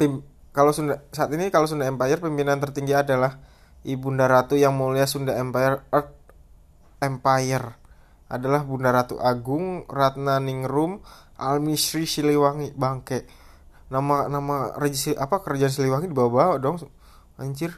[0.00, 0.24] pim,
[0.56, 3.44] kalau Sunda saat ini kalau Sunda Empire pimpinan tertinggi adalah
[3.84, 6.16] Ibunda Ratu yang mulia Sunda Empire Earth
[7.04, 7.76] Empire.
[8.32, 11.04] Adalah Bunda Ratu Agung Ratna Ningrum
[11.36, 13.43] Almisri Siliwangi bangke
[13.94, 16.82] nama nama regisi apa kerajaan Siliwangi di bawah-bawah dong
[17.38, 17.70] anjir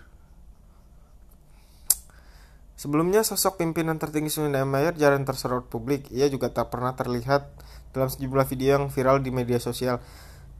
[2.76, 6.12] Sebelumnya sosok pimpinan tertinggi Sunda Empire jarang tersorot publik.
[6.12, 7.48] Ia juga tak pernah terlihat
[7.96, 9.96] dalam sejumlah video yang viral di media sosial.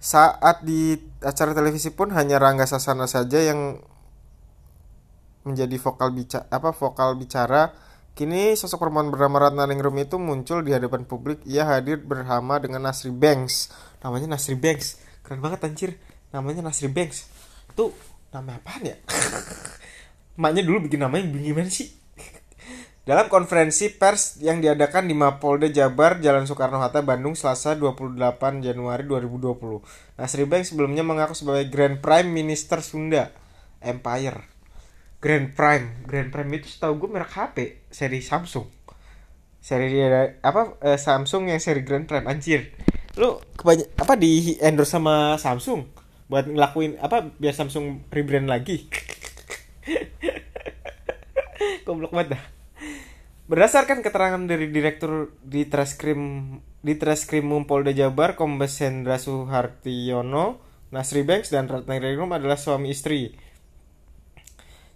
[0.01, 3.85] Saat di acara televisi pun hanya Rangga Sasana saja yang
[5.45, 7.77] menjadi vokal bicara apa vokal bicara.
[8.17, 11.45] Kini sosok perempuan bernama Ratna Ningrum itu muncul di hadapan publik.
[11.45, 13.69] Ia hadir bersama dengan Nasri Banks.
[14.01, 15.06] Namanya Nasri Banks.
[15.27, 15.91] Keren banget anjir.
[16.31, 17.27] Namanya Nasri Banks.
[17.75, 17.91] Itu
[18.31, 18.95] nama apaan ya?
[20.43, 21.91] Maknya dulu bikin namanya gimana sih?
[23.09, 28.15] Dalam konferensi pers yang diadakan di Mapolda Jabar, Jalan Soekarno-Hatta, Bandung, Selasa 28
[28.63, 29.83] Januari 2020.
[30.15, 33.35] Nasri Bank sebelumnya mengaku sebagai Grand Prime Minister Sunda
[33.83, 34.47] Empire.
[35.19, 38.69] Grand Prime, Grand Prime itu setahu gue merek HP seri Samsung.
[39.59, 39.99] Seri
[40.39, 42.71] apa eh, Samsung yang seri Grand Prime anjir.
[43.17, 45.89] Lu kebanyak apa di endorse sama Samsung
[46.29, 48.85] buat ngelakuin apa biar Samsung rebrand lagi.
[51.87, 52.45] Goblok banget dah.
[53.47, 56.51] Berdasarkan keterangan dari Direktur di Treskrim
[56.83, 60.59] di Treskrimum Polda Jabar Kombes Hendra Suhartiono,
[60.91, 63.39] Nasri Banks dan Ratna Ringrum adalah suami istri.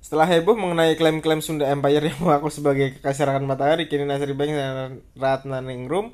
[0.02, 5.06] Setelah heboh mengenai klaim-klaim Sunda Empire yang mengaku sebagai kekaisaran matahari, kini Nasri Banks dan
[5.14, 6.10] Ratna Ningrum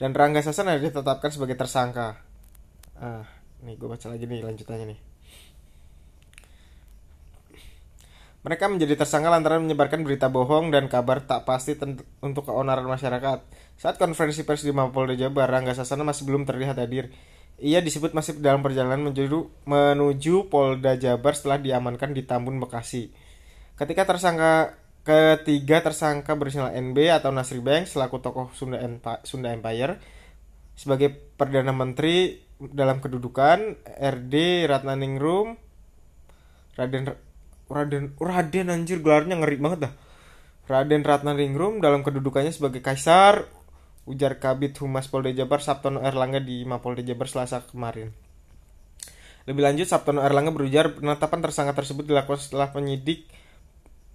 [0.00, 2.16] dan Rangga Sasana ditetapkan sebagai tersangka.
[2.96, 3.28] Ah,
[3.60, 5.00] nih gue baca lagi nih lanjutannya nih.
[8.40, 11.76] Mereka menjadi tersangka lantaran menyebarkan berita bohong dan kabar tak pasti
[12.24, 13.44] untuk keonaran masyarakat.
[13.76, 17.12] Saat konferensi pers di Mapolda Jabar, Rangga Sasana masih belum terlihat hadir.
[17.60, 23.12] Ia disebut masih dalam perjalanan menuju, menuju Polda Jabar setelah diamankan di Tambun, Bekasi.
[23.76, 28.78] Ketika tersangka ketiga tersangka berinisial NB atau Nasri Bank selaku tokoh Sunda,
[29.24, 29.96] Sunda Empire
[30.76, 35.56] sebagai Perdana Menteri dalam kedudukan RD Ratnaningrum
[36.76, 37.04] Raden
[37.70, 39.94] Raden Raden anjir gelarnya ngeri banget dah.
[40.70, 43.42] Raden Ratna Ringrum dalam kedudukannya sebagai kaisar
[44.06, 48.14] ujar Kabit Humas Polda Jabar Sabtono Erlangga di Mapolda Jabar Selasa kemarin.
[49.50, 53.26] Lebih lanjut Sabtono Erlangga berujar penetapan tersangka tersebut dilakukan setelah penyidik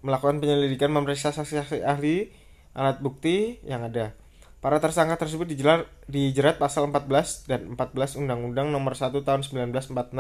[0.05, 2.29] melakukan penyelidikan memeriksa saksi-saksi ahli
[2.77, 4.13] alat bukti yang ada.
[4.61, 10.13] Para tersangka tersebut dijerat, dijerat pasal 14 dan 14 Undang-Undang Nomor 1 Tahun 1946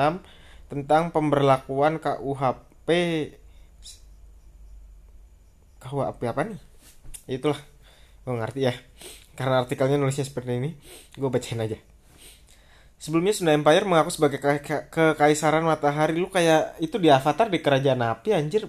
[0.65, 2.89] tentang pemberlakuan KUHP
[5.81, 6.59] KUHP apa nih?
[7.29, 7.57] Itulah.
[8.25, 8.73] Gue ngerti ya.
[9.37, 10.73] Karena artikelnya nulisnya seperti ini
[11.13, 11.77] gue bacain aja.
[12.97, 16.17] Sebelumnya Sunda Empire mengaku sebagai ke kekaisaran matahari.
[16.17, 18.65] Lu kayak itu di avatar di kerajaan api anjir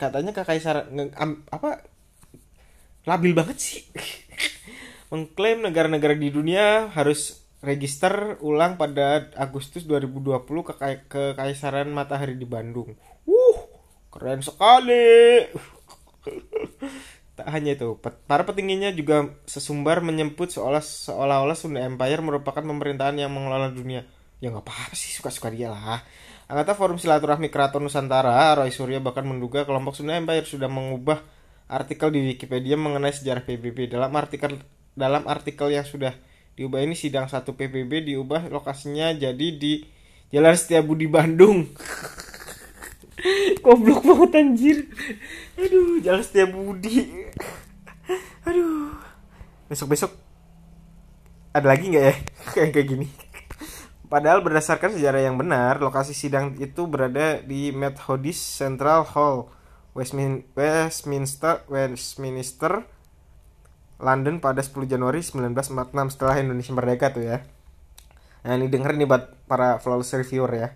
[0.00, 0.88] katanya kekaisaran
[1.52, 1.84] apa
[3.04, 3.80] labil banget sih
[5.12, 10.74] mengklaim negara-negara di dunia harus register ulang pada Agustus 2020 ke
[11.12, 12.96] kekaisaran matahari di Bandung
[14.10, 15.46] Keren sekali.
[17.38, 23.32] tak hanya itu, para petingginya juga sesumbar menyebut seolah seolah-olah Sunda Empire merupakan pemerintahan yang
[23.32, 24.04] mengelola dunia.
[24.42, 26.02] Ya nggak apa-apa sih, suka-suka dia lah.
[26.50, 31.22] Anggota Forum Silaturahmi Keraton Nusantara, Roy Surya bahkan menduga kelompok Sunda Empire sudah mengubah
[31.70, 33.86] artikel di Wikipedia mengenai sejarah PBB.
[33.86, 34.58] Dalam artikel
[34.98, 36.10] dalam artikel yang sudah
[36.58, 39.86] diubah ini sidang satu PBB diubah lokasinya jadi di
[40.34, 41.70] Jalan Setiabudi Bandung.
[43.62, 44.78] Goblok banget anjir.
[45.54, 47.30] Aduh, jalan setia budi.
[48.42, 48.94] Aduh.
[49.70, 50.10] Besok-besok
[51.50, 52.14] ada lagi nggak ya
[52.58, 53.06] kayak kayak gini?
[54.10, 59.46] Padahal berdasarkan sejarah yang benar, lokasi sidang itu berada di Methodist Central Hall,
[59.94, 62.90] Westmin Westminster, Westminster,
[64.02, 67.38] London pada 10 Januari 1946 setelah Indonesia merdeka tuh ya.
[68.42, 70.68] Nah ini denger nih buat para flawless reviewer ya.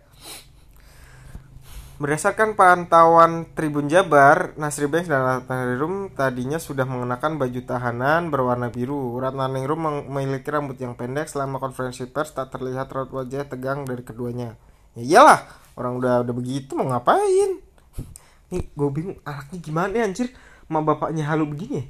[1.94, 5.78] Berdasarkan pantauan Tribun Jabar, Nasri Banks dan Ratna
[6.10, 9.14] tadinya sudah mengenakan baju tahanan berwarna biru.
[9.22, 14.02] Ratna Ningrum memiliki rambut yang pendek selama konferensi pers tak terlihat raut wajah tegang dari
[14.02, 14.58] keduanya.
[14.98, 15.46] Ya iyalah,
[15.78, 17.62] orang udah udah begitu mau ngapain?
[18.50, 20.34] Nih gue bingung anaknya gimana ya anjir,
[20.66, 21.86] ma bapaknya halu begini.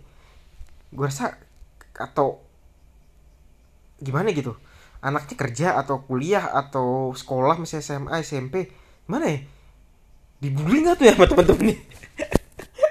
[0.93, 1.33] Gue rasa
[1.97, 2.45] atau
[4.05, 4.53] gimana gitu.
[5.01, 8.69] Anaknya kerja atau kuliah atau sekolah misalnya SMA, SMP.
[9.09, 9.54] Mana ya?
[10.45, 11.79] Dibully nggak tuh ya sama temen-temen nih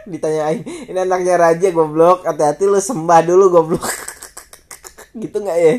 [0.09, 2.27] ditanyain ini anaknya raja goblok.
[2.27, 3.83] Hati-hati lu sembah dulu goblok.
[5.21, 5.73] Gitu nggak ya?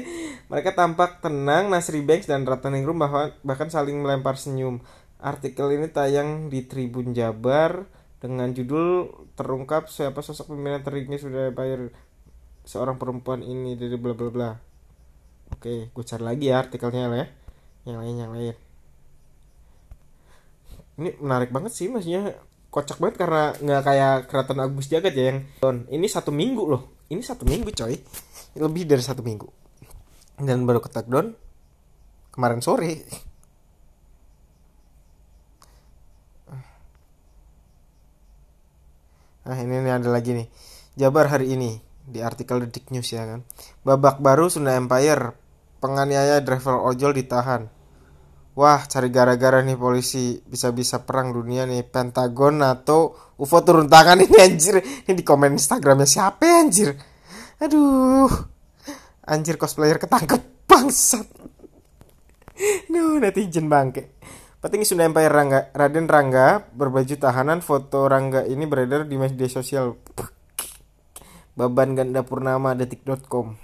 [0.49, 4.81] Mereka tampak tenang Nasri Banks dan Ratna Ningrum bahwa bahkan saling melempar senyum.
[5.25, 7.89] Artikel ini tayang di Tribun Jabar
[8.21, 11.93] dengan judul terungkap siapa sosok pimpinan tertinggi sudah bayar
[12.65, 14.51] seorang perempuan ini dari bla bla bla.
[15.53, 17.27] Oke gue cari lagi ya artikelnya lah ya.
[17.85, 18.57] Yang lain yang lain
[20.95, 22.39] ini menarik banget sih maksudnya
[22.71, 25.39] kocak banget karena nggak kayak keraton Agus Jagat ya yang
[25.91, 26.83] ini satu minggu loh.
[27.07, 27.95] Ini satu minggu coy.
[28.59, 29.47] Lebih dari satu minggu.
[30.43, 31.35] Dan baru ke down
[32.35, 33.07] kemarin sore.
[39.45, 40.49] Nah ini, ini ada lagi nih.
[40.97, 41.77] Jabar hari ini
[42.09, 43.45] di artikel Detik News ya kan.
[43.85, 45.37] Babak baru Sunda Empire
[45.85, 47.69] Penganiaya driver ojol ditahan
[48.55, 50.39] Wah cari gara-gara nih polisi.
[50.39, 51.83] Bisa-bisa perang dunia nih.
[51.83, 54.79] Pentagon atau UFO turun tangan ini anjir.
[54.79, 56.91] Ini di komen Instagramnya siapa ya, anjir?
[57.59, 58.31] Aduh.
[59.27, 60.67] Anjir cosplayer ketangkep.
[60.71, 61.27] Bangsat.
[62.95, 64.15] No netizen bangke.
[64.65, 69.99] Petinggi Sunda Empire Rangga, Raden Rangga berbaju tahanan foto Rangga ini beredar di media sosial.
[71.53, 73.64] Baban Ganda Purnama detik.com.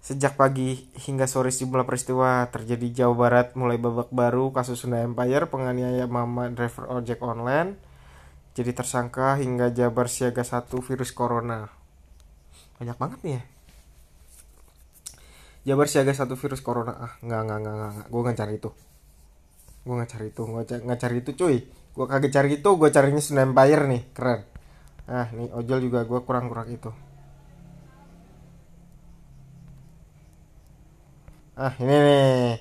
[0.00, 5.46] Sejak pagi hingga sore sejumlah peristiwa terjadi Jawa Barat mulai babak baru kasus Sunda Empire
[5.46, 7.76] penganiaya mama driver ojek online
[8.56, 11.70] jadi tersangka hingga Jabar siaga satu virus corona.
[12.80, 13.42] Banyak banget nih ya.
[15.72, 16.96] Jabar siaga satu virus corona.
[16.96, 18.06] Ah, nggak nggak nggak nggak.
[18.08, 18.70] Gue nggak cari itu
[19.80, 23.22] gue nggak cari itu gue nggak cari itu cuy gue kagak cari itu gue carinya
[23.22, 24.40] Sun Empire nih keren
[25.08, 26.92] ah nih ojol juga gue kurang kurang itu
[31.64, 32.56] ah ini nih.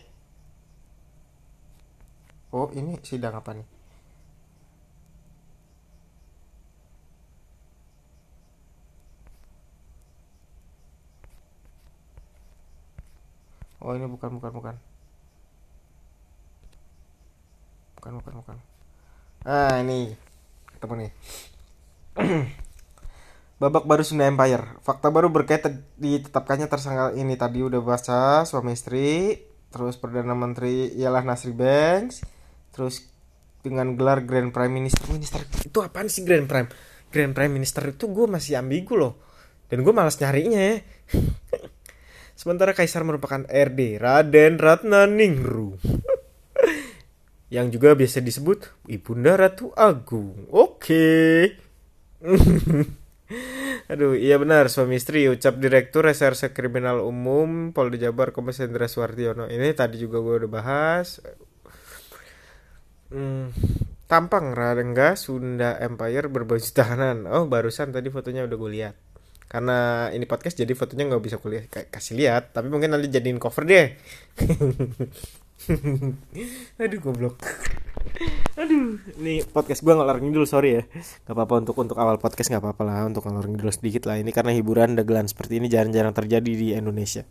[2.51, 3.67] Oh ini sidang apa nih?
[13.81, 14.75] Oh ini bukan bukan bukan.
[17.95, 18.57] Bukan bukan bukan.
[19.47, 20.15] Ah ini
[20.75, 21.11] ketemu nih
[23.59, 24.79] babak baru Sunda Empire.
[24.81, 25.67] Fakta baru berkait
[25.99, 27.59] ditetapkannya tersangka ini tadi.
[27.61, 29.35] Udah baca suami istri
[29.69, 32.25] terus perdana menteri ialah Nasri Banks
[32.73, 33.05] terus
[33.59, 35.05] dengan gelar Grand Prime Minister.
[35.11, 36.71] Minister itu apaan sih Grand Prime?
[37.11, 39.19] Grand Prime Minister itu gue masih ambigu loh.
[39.69, 40.79] Dan gue malas nyarinya.
[42.39, 45.75] Sementara Kaisar merupakan RD Raden Ratna Ningru
[47.55, 50.47] yang juga biasa disebut Ibunda Ratu Agung.
[50.47, 51.59] Oke.
[53.89, 59.45] Aduh, iya benar suami istri ucap Direktur Reserse Kriminal Umum Polda Jabar Kombes Hendra Suwartiono.
[59.45, 61.21] Ini tadi juga gue udah bahas.
[63.09, 63.53] Hmm,
[64.09, 67.29] tampang Radengga Sunda Empire berbaju tahanan.
[67.29, 68.95] Oh, barusan tadi fotonya udah gue lihat.
[69.49, 73.65] Karena ini podcast jadi fotonya nggak bisa kuliah kasih lihat, tapi mungkin nanti jadiin cover
[73.65, 73.97] deh.
[76.79, 77.35] aduh goblok
[78.59, 80.83] aduh ini podcast gue ngalor ngidul sorry ya.
[81.25, 84.19] Nggak apa-apa untuk untuk awal podcast nggak apa-apa lah untuk ngalor ngidul sedikit lah.
[84.19, 87.23] Ini karena hiburan dagelan seperti ini jarang-jarang terjadi di Indonesia.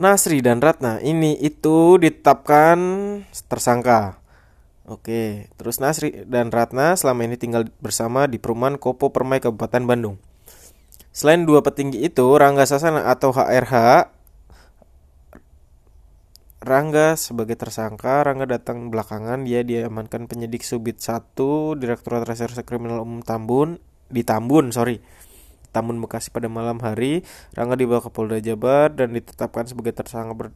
[0.00, 2.78] Nasri dan Ratna ini itu ditetapkan
[3.52, 4.16] tersangka.
[4.88, 10.16] Oke, terus Nasri dan Ratna selama ini tinggal bersama di perumahan Kopo Permai Kabupaten Bandung.
[11.14, 13.74] Selain dua petinggi itu, Rangga Sasana atau HRH
[16.60, 21.32] Rangga sebagai tersangka, Rangga datang belakangan, dia diamankan penyidik Subit 1
[21.80, 23.80] Direktorat Reserse Kriminal Umum Tambun
[24.12, 25.00] di Tambun, sorry.
[25.72, 27.24] Tambun Bekasi pada malam hari,
[27.56, 30.48] Rangga dibawa ke Polda Jabar dan ditetapkan sebagai tersangka ber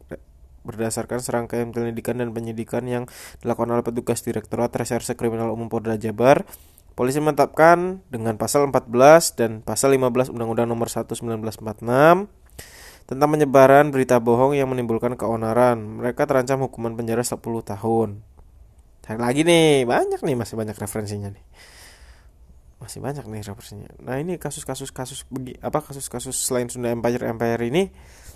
[0.64, 3.04] berdasarkan serangkaian penyelidikan dan penyidikan yang
[3.40, 6.44] dilakukan oleh petugas Direktorat Reserse Kriminal Umum Polda Jabar.
[6.92, 12.43] Polisi menetapkan dengan pasal 14 dan pasal 15 Undang-Undang Nomor 1 1946
[13.04, 16.00] tentang penyebaran berita bohong yang menimbulkan keonaran.
[16.00, 18.24] Mereka terancam hukuman penjara 10 tahun.
[19.04, 21.44] Cari lagi nih, banyak nih masih banyak referensinya nih.
[22.80, 23.92] Masih banyak nih referensinya.
[24.00, 25.28] Nah, ini kasus-kasus kasus
[25.60, 27.92] apa kasus-kasus selain Sunda Empire Empire ini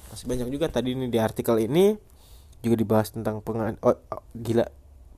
[0.09, 1.93] masih banyak juga tadi ini di artikel ini
[2.65, 4.67] juga dibahas tentang peng oh, oh, gila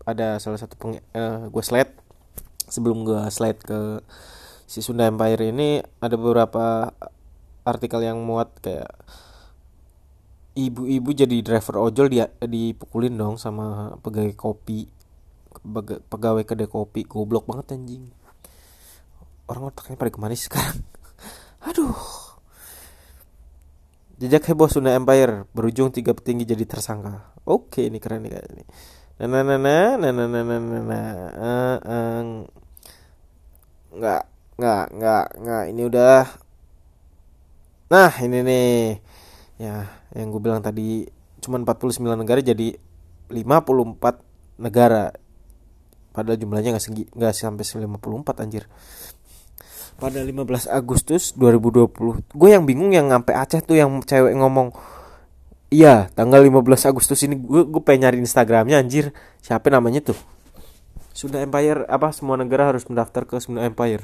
[0.05, 1.94] ada salah satu peng uh, gue slide
[2.66, 4.03] sebelum gue slide ke
[4.66, 6.90] si Sunda Empire ini ada beberapa
[7.62, 8.90] artikel yang muat kayak
[10.55, 14.88] ibu-ibu jadi driver ojol dia dipukulin dong sama pegawai kopi.
[16.09, 18.11] Pegawai kedai kopi goblok banget anjing.
[19.51, 20.82] Orang otaknya pada ke mana sih sekarang?
[21.68, 21.96] Aduh.
[24.20, 27.32] Jejak heboh Sunda Empire berujung tiga petinggi jadi tersangka.
[27.48, 28.64] Oke ini keren nih kayak ini
[29.20, 32.20] nah nah nah nah nah nah nah nah nah uh, uh,
[33.92, 34.22] nggak
[34.57, 35.64] nggak nggak nggak.
[35.76, 36.24] Ini udah.
[37.92, 38.80] Nah ini nih.
[39.61, 41.07] Ya yang gue bilang tadi
[41.41, 42.77] cuma 49 negara jadi
[43.31, 45.15] 54 negara.
[46.11, 48.67] Padahal jumlahnya nggak segi nggak sampai 54 anjir.
[50.01, 54.73] Pada 15 Agustus 2020 gue yang bingung yang ngampe Aceh tuh yang cewek ngomong
[55.69, 59.15] iya tanggal 15 Agustus ini gue gue pengen nyari Instagramnya anjir.
[59.39, 60.19] Siapa namanya tuh?
[61.15, 64.03] Sunda Empire apa semua negara harus mendaftar ke Sunda Empire.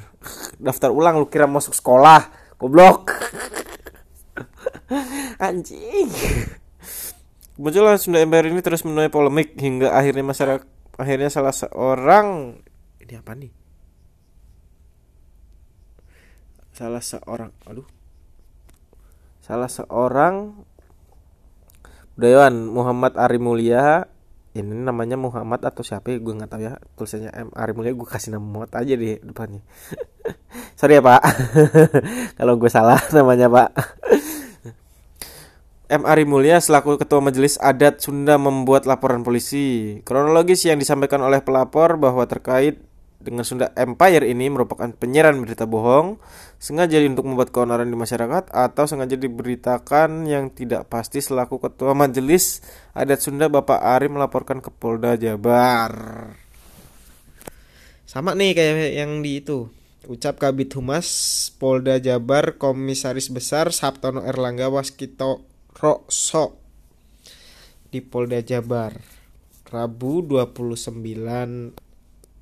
[0.61, 3.13] Daftar ulang lu kira masuk sekolah goblok
[5.47, 6.09] anjing.
[7.57, 10.65] Muncullah Sunda Empire ini terus menuai polemik hingga akhirnya masyarakat
[10.97, 12.57] akhirnya salah seorang
[13.01, 13.51] ini apa nih?
[16.71, 17.87] Salah seorang aduh.
[19.41, 20.53] Salah seorang
[22.13, 24.05] budayawan Muhammad Ari Mulia.
[24.57, 26.17] Ini namanya Muhammad atau siapa ya?
[26.17, 27.49] Gue nggak tahu ya tulisannya M.
[27.53, 29.61] Ari Mulia gue kasih nama Muhammad aja di depannya.
[30.79, 31.21] Sorry ya pak.
[32.37, 33.69] Kalau gue salah namanya pak
[35.87, 36.03] M.
[36.03, 40.03] Ari Mulya selaku Ketua Majelis Adat Sunda membuat laporan polisi.
[40.03, 42.83] Kronologis yang disampaikan oleh pelapor bahwa terkait
[43.23, 46.19] dengan Sunda Empire ini merupakan penyiaran berita bohong,
[46.59, 52.59] sengaja untuk membuat keonaran di masyarakat atau sengaja diberitakan yang tidak pasti selaku Ketua Majelis
[52.91, 55.95] Adat Sunda Bapak Ari melaporkan ke Polda Jabar.
[58.03, 59.71] Sama nih kayak yang di itu.
[60.07, 61.07] Ucap Kabit Humas
[61.55, 65.47] Polda Jabar Komisaris Besar Sabtono Erlangga Waskito
[65.77, 66.57] Rokso.
[67.87, 68.91] Di Polda Jabar
[69.67, 70.91] Rabu 29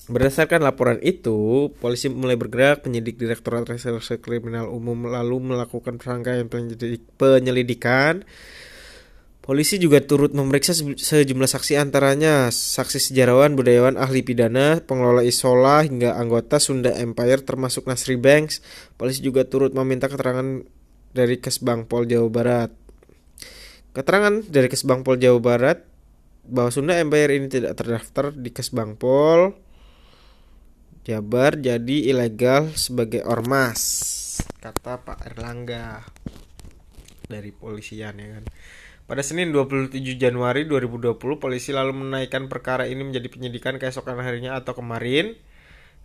[0.10, 6.50] Berdasarkan laporan itu, polisi mulai bergerak penyidik Direktorat Reserse Kriminal Umum lalu melakukan serangkaian
[7.14, 8.26] penyelidikan
[9.50, 16.14] Polisi juga turut memeriksa sejumlah saksi antaranya saksi sejarawan, budayawan, ahli pidana, pengelola isola hingga
[16.22, 18.62] anggota Sunda Empire termasuk Nasri Banks.
[18.94, 20.62] Polisi juga turut meminta keterangan
[21.18, 22.70] dari Kesbangpol Jawa Barat.
[23.90, 25.82] Keterangan dari Kesbangpol Jawa Barat
[26.46, 29.58] bahwa Sunda Empire ini tidak terdaftar di Kesbangpol
[31.10, 33.82] Jabar jadi ilegal sebagai ormas
[34.62, 36.06] kata Pak Erlangga
[37.26, 38.46] dari polisian ya kan.
[39.10, 44.78] Pada Senin 27 Januari 2020, polisi lalu menaikkan perkara ini menjadi penyidikan keesokan harinya atau
[44.78, 45.34] kemarin.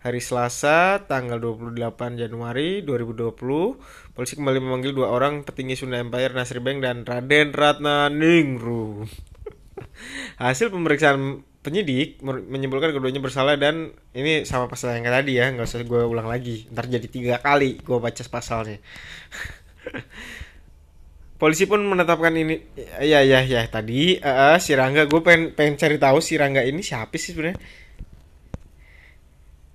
[0.01, 3.77] Hari Selasa, tanggal 28 Januari 2020,
[4.09, 9.05] polisi kembali memanggil dua orang petinggi Sunda Empire, Nasri Beng dan Raden Ratna Ningru.
[10.41, 15.85] Hasil pemeriksaan penyidik menyimpulkan keduanya bersalah dan ini sama pasal yang tadi ya, nggak usah
[15.85, 16.65] gue ulang lagi.
[16.73, 18.81] Ntar jadi tiga kali gue baca pasalnya.
[21.35, 22.55] polisi pun menetapkan ini
[23.03, 26.79] ya ya ya tadi uh, si Rangga gue pengen pengen cari tahu si Rangga ini
[26.79, 27.59] siapa sih sebenarnya.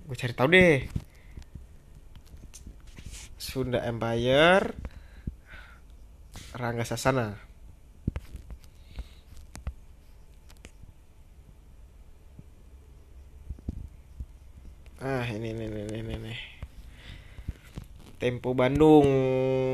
[0.09, 0.77] Gue cari tahu deh.
[3.37, 4.73] Sunda Empire
[6.57, 7.37] Rangga Sasana.
[15.01, 16.50] Ah ini ini ini ini, ini.
[18.21, 19.09] Tempo Bandung.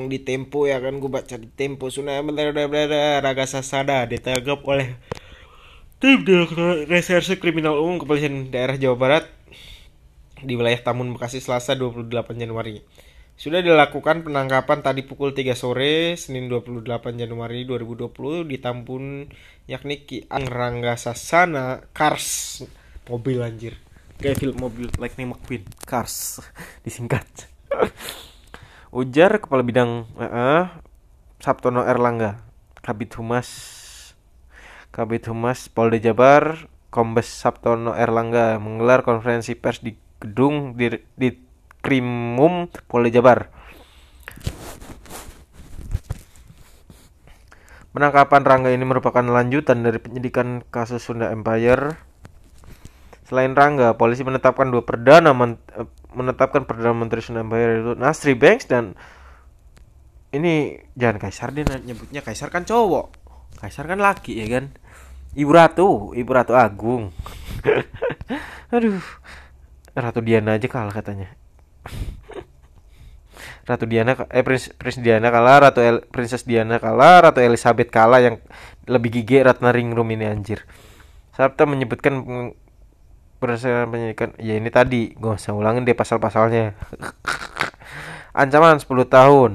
[0.07, 1.91] Di Tempo ya kan gue baca di Tempo.
[1.91, 2.23] Sunda
[3.19, 4.95] Raga Sasada ditangkap oleh
[5.99, 6.23] tim
[6.87, 9.25] Reserse Kriminal Umum Kepolisian Daerah Jawa Barat
[10.39, 12.07] di wilayah Tamun Bekasi Selasa 28
[12.39, 12.79] Januari.
[13.37, 16.87] Sudah dilakukan penangkapan tadi pukul 3 sore Senin 28
[17.19, 19.29] Januari 2020 di Tampun
[19.69, 22.63] yakni Ki Rangga Sasana Kars.
[23.11, 23.77] Mobil anjir.
[24.17, 26.41] Kayak film mobil Lightning McQueen Cars
[26.85, 27.27] disingkat
[28.87, 30.71] Ujar Kepala Bidang uh,
[31.43, 32.39] Sabtono Erlangga,
[32.79, 33.49] Kabit Humas
[34.95, 39.91] Kabit Humas Polda Jabar, Kombes Sabtono Erlangga menggelar konferensi pers di
[40.23, 41.29] gedung di, di
[41.83, 43.51] Krimum Polda Jabar.
[47.91, 51.97] Penangkapan Rangga ini merupakan lanjutan dari penyidikan kasus Sunda Empire.
[53.25, 55.33] Selain Rangga, polisi menetapkan dua perdana
[56.17, 58.97] menetapkan Perdana Menteri Empire itu Nasri Banks dan
[60.33, 63.13] ini jangan Kaisar dia nyebutnya Kaisar kan cowok.
[63.61, 64.73] Kaisar kan laki ya kan?
[65.37, 67.13] Ibu Ratu Ibu Ratu Agung.
[68.73, 68.99] Aduh
[69.93, 71.29] Ratu Diana aja kalah katanya.
[73.69, 78.23] Ratu Diana eh Prince, Prince Diana kalah Ratu El, Princess Diana kalah Ratu Elizabeth kalah
[78.23, 78.35] yang
[78.87, 80.63] lebih gigi Ratna Ringrum ini anjir.
[81.35, 82.25] Sabta menyebutkan
[83.37, 86.73] berdasarkan penyidikan ya ini tadi gue usah ulangin deh pasal-pasalnya.
[88.41, 89.51] Ancaman 10 tahun.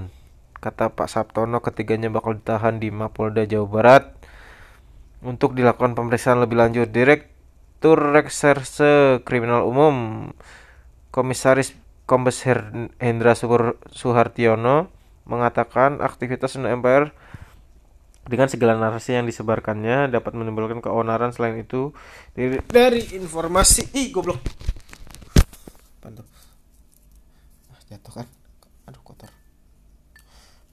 [0.62, 4.05] Kata Pak Sabtono ketiganya bakal ditahan di Mapolda Jawa Barat
[5.22, 6.91] untuk dilakukan pemeriksaan lebih lanjut.
[6.91, 10.30] Direktur Reserse Kriminal Umum
[11.11, 11.74] Komisaris
[12.07, 12.43] Kombes
[12.99, 14.91] Hendra Suhar- Suhartiono
[15.26, 17.14] mengatakan aktivitas Empire
[18.22, 21.90] dengan segala narasi yang disebarkannya dapat menimbulkan keonaran selain itu.
[22.38, 24.38] Dari, dari informasi ih goblok.
[25.98, 26.26] Apaan tuh?
[27.74, 28.26] Ah, jatuh kan?
[28.86, 29.30] Aduh kotor.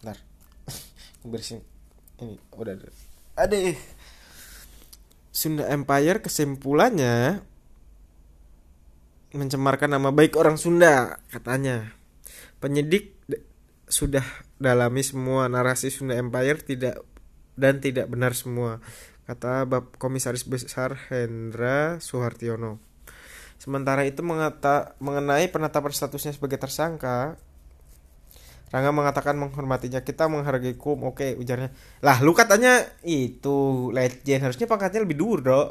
[0.02, 0.18] Bentar.
[1.26, 1.66] Bersihin
[2.22, 2.88] ini udah ada.
[3.40, 3.58] Ada.
[5.30, 7.40] Sunda Empire kesimpulannya
[9.32, 11.96] mencemarkan nama baik orang Sunda katanya.
[12.60, 13.16] Penyidik
[13.90, 14.26] sudah
[14.60, 17.02] dalami semua narasi Sunda Empire tidak
[17.60, 18.80] dan tidak benar semua
[19.28, 22.82] kata Bap Komisaris Besar Hendra Suhartiono.
[23.60, 27.36] Sementara itu mengata, mengenai penetapan statusnya sebagai tersangka
[28.70, 31.10] Rangga mengatakan menghormatinya kita menghargai hukum.
[31.10, 31.74] Oke ujarnya.
[32.06, 34.46] Lah lu katanya itu legend.
[34.46, 35.70] Harusnya pangkatnya lebih dur dok.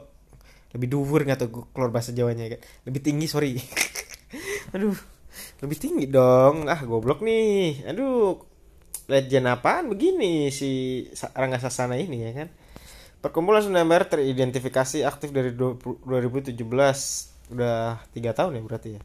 [0.75, 3.55] Lebih duhur nggak tuh keluar bahasa Jawanya kan lebih tinggi sorry.
[4.75, 4.99] Aduh
[5.63, 6.67] lebih tinggi dong.
[6.67, 7.87] Ah goblok nih.
[7.87, 8.43] Aduh
[9.09, 9.89] legend apaan?
[9.89, 11.03] Begini si
[11.35, 12.49] Rangga Sasana ini ya kan?
[13.19, 16.55] Perkumpulan Sunda Empire teridentifikasi aktif dari 20 2017
[17.49, 19.03] udah tiga tahun ya berarti ya?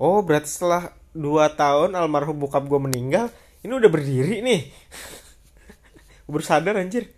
[0.00, 3.28] Oh berarti setelah 2 tahun almarhum bokap gue meninggal
[3.62, 4.62] Ini udah berdiri nih.
[6.26, 7.14] Gue baru sadar anjir.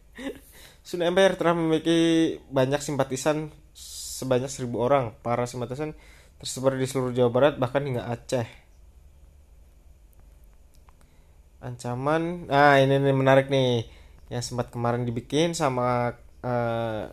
[0.84, 5.16] Sunda Empire telah memiliki banyak simpatisan sebanyak 1000 orang.
[5.24, 5.97] Para simpatisan
[6.36, 8.63] tersebar di seluruh Jawa Barat bahkan hingga Aceh
[11.64, 13.88] Ancaman Nah ini nih menarik nih
[14.28, 16.12] Yang sempat kemarin dibikin sama
[16.44, 17.08] eh,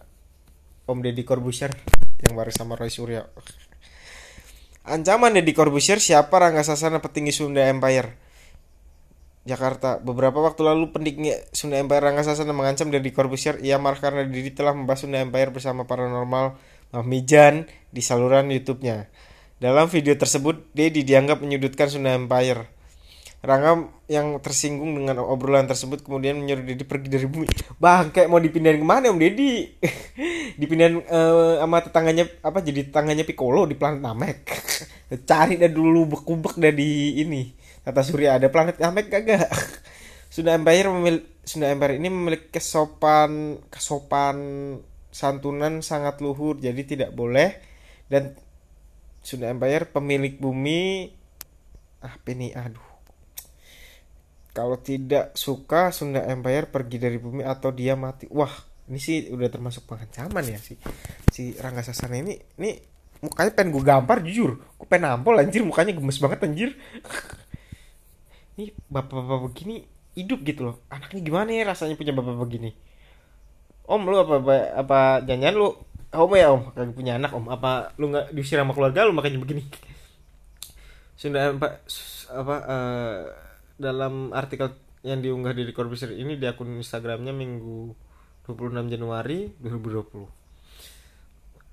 [0.91, 1.71] Om Deddy Corbuzier
[2.19, 3.31] Yang baru sama Roy Suryo
[4.83, 8.17] Ancaman Deddy Corbuzier siapa Rangga Sasana petinggi Sunda Empire?
[9.41, 9.97] Jakarta.
[9.97, 14.53] Beberapa waktu lalu pendiknya Sunda Empire Rangga Sasana mengancam Deddy Corbuzier ia marah karena Deddy
[14.53, 16.57] telah membahas Sunda Empire bersama paranormal
[16.91, 19.07] Mahmijan di saluran YouTube-nya.
[19.61, 22.80] Dalam video tersebut, Deddy dianggap menyudutkan Sunda Empire.
[23.41, 27.49] Rangga yang tersinggung dengan obrolan tersebut kemudian menyuruh Deddy pergi dari bumi.
[27.81, 29.81] Bang, kayak mau dipindahin ke mana Om Deddy?
[30.61, 34.45] dipindahin eh, sama tetangganya apa jadi tetangganya Piccolo di planet Namek.
[35.29, 37.49] Cari dah dulu bekubek dah di ini.
[37.81, 39.49] Kata Surya ada planet Namek kagak?
[40.33, 44.37] Sunda Empire memil Sunda Empire ini memiliki kesopan kesopan
[45.11, 47.57] santunan sangat luhur jadi tidak boleh
[48.07, 48.37] dan
[49.19, 51.11] Sunda Empire pemilik bumi
[51.99, 52.90] apa ini aduh
[54.51, 58.27] kalau tidak suka Sunda Empire pergi dari bumi atau dia mati.
[58.27, 58.51] Wah,
[58.91, 60.75] ini sih udah termasuk pengancaman ya si
[61.31, 62.35] si Rangga Sasana ini.
[62.59, 62.71] Ini
[63.23, 64.59] mukanya pengen gue gampar jujur.
[64.75, 66.69] Gue pengen nampol anjir mukanya gemes banget anjir.
[68.59, 69.87] ini bapak-bapak begini
[70.19, 70.75] hidup gitu loh.
[70.91, 72.75] Anaknya gimana ya rasanya punya bapak begini?
[73.87, 75.67] Om lu apa apa, apa jangan lu
[76.11, 79.39] om ya om kagak punya anak om apa lu nggak diusir sama keluarga lu makanya
[79.39, 79.63] begini
[81.19, 81.79] Sunda Empire
[82.31, 83.19] apa eh,
[83.81, 87.89] dalam artikel yang diunggah di Corbuzier ini di akun Instagramnya minggu
[88.45, 90.41] 26 Januari 2020.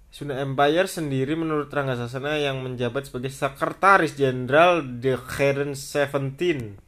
[0.08, 6.80] Sunda Empire sendiri menurut Rangga Sasana yang menjabat sebagai sekretaris jenderal The Karen 17.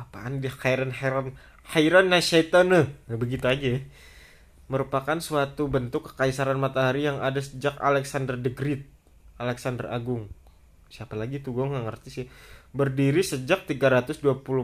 [0.00, 1.36] Apaan The Karen Heron
[1.76, 2.88] Hairan Nasyaitana.
[2.88, 3.78] Nah, begitu aja.
[3.78, 3.80] ya.
[4.66, 8.88] Merupakan suatu bentuk kekaisaran matahari yang ada sejak Alexander the Great.
[9.36, 10.32] Alexander Agung.
[10.88, 12.26] Siapa lagi tuh gue nggak ngerti sih
[12.76, 14.20] berdiri sejak 324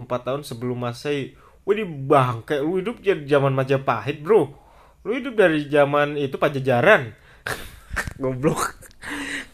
[0.07, 1.33] tahun sebelum Masehi.
[1.65, 4.53] Wih bang, kayak lu hidup di zaman Majapahit, Bro.
[5.09, 7.17] Lu hidup dari zaman itu Pajajaran.
[8.23, 8.77] Goblok.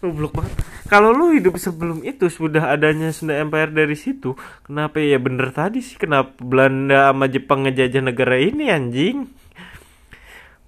[0.02, 0.54] Goblok banget.
[0.88, 4.32] Kalau lu hidup sebelum itu sudah adanya Sunda Empire dari situ,
[4.64, 9.28] kenapa ya bener tadi sih kenapa Belanda sama Jepang ngejajah negara ini anjing?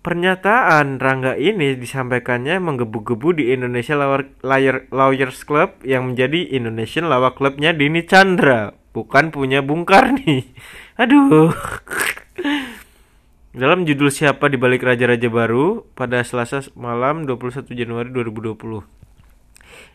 [0.01, 7.76] Pernyataan Rangga ini disampaikannya menggebu-gebu di Indonesia Lawyer- Lawyers Club yang menjadi Indonesian Law Clubnya
[7.76, 10.57] Dini Chandra, bukan punya Bung Karni.
[11.05, 11.53] Aduh.
[13.61, 18.57] Dalam judul Siapa di Balik Raja-Raja Baru pada Selasa malam 21 Januari 2020.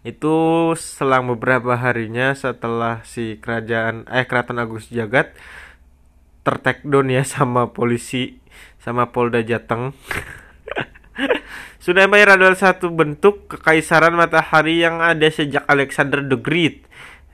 [0.05, 0.37] Itu
[0.77, 5.33] selang beberapa harinya setelah si kerajaan eh Keraton Agung Sejagat
[6.45, 8.37] tertakedown ya sama polisi
[8.79, 9.93] sama Polda Jateng.
[11.85, 16.85] Empire adalah satu bentuk kekaisaran matahari yang ada sejak Alexander the Great.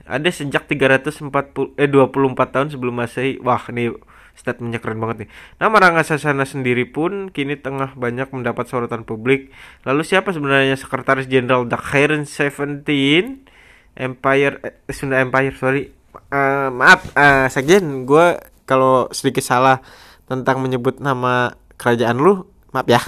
[0.04, 3.40] Ada sejak 340 eh 24 tahun sebelum Masehi.
[3.40, 3.94] Wah, ini
[4.36, 5.30] statementnya keren banget nih.
[5.60, 9.52] Nama Rangga Sasana sendiri pun kini tengah banyak mendapat sorotan publik.
[9.88, 12.84] Lalu siapa sebenarnya sekretaris jenderal Karen 17
[13.92, 15.82] Empire eh, Sunda Empire, sorry.
[16.32, 19.84] Eh, maaf, eh Sekjen, gue kalau sedikit salah
[20.32, 23.00] tentang menyebut nama kerajaan lu, maaf ya.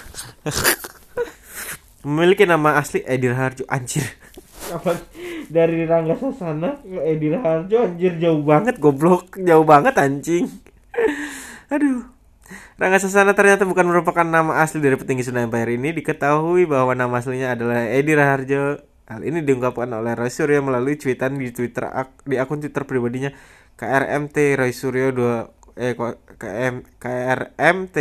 [2.05, 4.05] Memiliki nama asli Edir Harjo anjir.
[4.69, 4.97] Kapan
[5.49, 9.41] dari Rangga Sasana ke Edi Raharjo anjir jauh banget goblok.
[9.41, 10.53] Jauh banget anjing.
[11.73, 12.05] Aduh.
[12.77, 15.97] Rangga Sasana ternyata bukan merupakan nama asli dari petinggi Sunda Empire ini.
[15.97, 21.37] Diketahui bahwa nama aslinya adalah Edi Raharjo Hal ini diungkapkan oleh Roy Suryo melalui cuitan
[21.37, 23.37] di Twitter ak- di akun Twitter pribadinya
[23.77, 25.99] KRMT Roy Suryo 2 eh
[26.39, 27.97] KM KRMT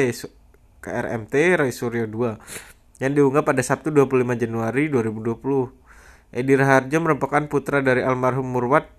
[0.83, 6.33] KRMT Roy Suryo 2 yang diunggah pada Sabtu 25 Januari 2020.
[6.33, 8.89] Edi Raharjo merupakan putra dari almarhum Murwat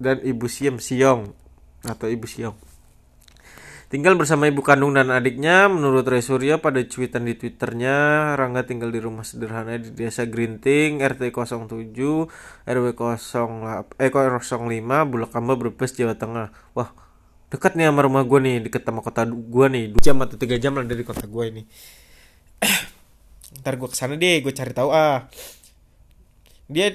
[0.00, 1.32] dan Ibu Siem Siong
[1.84, 2.56] atau Ibu Siong.
[3.88, 8.92] Tinggal bersama ibu kandung dan adiknya, menurut Roy Suryo pada cuitan di Twitternya, Rangga tinggal
[8.92, 11.96] di rumah sederhana di Desa Grinting, RT 07,
[12.68, 16.52] RW 08, eh 05, Bulakamba, Brebes, Jawa Tengah.
[16.76, 16.92] Wah,
[17.48, 20.60] dekat nih sama rumah gue nih, deket sama kota gue nih, 2 jam atau 3
[20.60, 21.62] jam lah dari kota gue ini.
[23.64, 25.26] Ntar gue ke sana deh, gue cari tahu ah.
[26.68, 26.92] Dia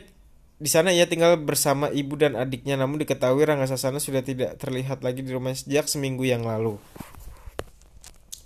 [0.64, 5.04] di sana ia tinggal bersama ibu dan adiknya namun diketahui Rangga Sasana sudah tidak terlihat
[5.04, 6.80] lagi di rumah sejak seminggu yang lalu.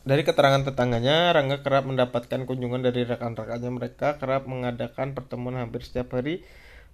[0.08, 6.16] Dari keterangan tetangganya, Rangga kerap mendapatkan kunjungan dari rekan-rekannya mereka kerap mengadakan pertemuan hampir setiap
[6.16, 6.48] hari.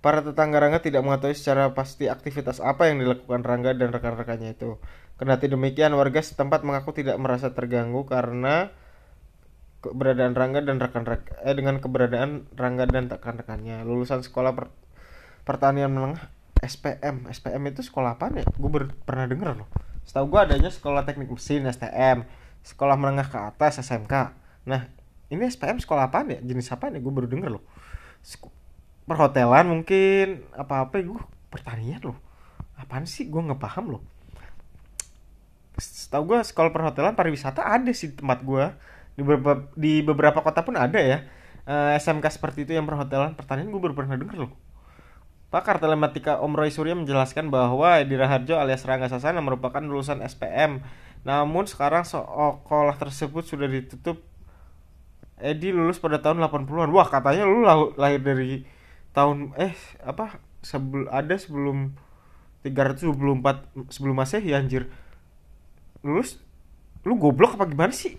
[0.04, 4.76] Para tetangga Rangga tidak mengetahui secara pasti aktivitas apa yang dilakukan Rangga dan rekan-rekannya itu.
[5.16, 8.76] Kendati demikian, warga setempat mengaku tidak merasa terganggu karena
[9.80, 13.88] keberadaan Rangga dan rekan-rekan eh dengan keberadaan Rangga dan rekan-rekannya.
[13.88, 14.76] Lulusan sekolah per-
[15.48, 16.28] pertanian menengah
[16.60, 17.32] SPM.
[17.32, 18.44] SPM itu sekolah apa ya?
[18.60, 19.72] Gue pernah denger loh.
[20.04, 22.28] Setahu gue adanya sekolah teknik mesin STM,
[22.60, 24.36] sekolah menengah ke atas SMK.
[24.68, 24.84] Nah,
[25.32, 26.44] ini SPM sekolah apa ya?
[26.44, 27.00] Jenis apa ya?
[27.00, 27.64] Gue baru denger loh.
[29.04, 32.18] Perhotelan mungkin apa-apa gue pertanian loh.
[32.80, 33.28] Apaan sih?
[33.28, 34.04] Gue nggak paham loh.
[35.80, 38.66] Setahu gue sekolah perhotelan pariwisata ada sih di tempat gue
[39.14, 41.20] di beberapa di beberapa kota pun ada ya
[41.64, 44.52] Eh, SMK seperti itu yang perhotelan pertanian gue baru pernah denger loh
[45.54, 50.82] Pakar telematika Om Roy Surya menjelaskan bahwa Edi Raharjo alias Rangga Sasana merupakan lulusan SPM.
[51.22, 54.18] Namun sekarang sekolah tersebut sudah ditutup.
[55.38, 56.90] Edi lulus pada tahun 80-an.
[56.90, 58.66] Wah, katanya lu lah- lahir dari
[59.14, 60.42] tahun eh apa?
[60.64, 61.94] Sebelum ada sebelum
[62.66, 64.90] 324 sebelum Masehi anjir.
[66.04, 66.40] Lulus
[67.04, 68.16] lu goblok apa gimana sih?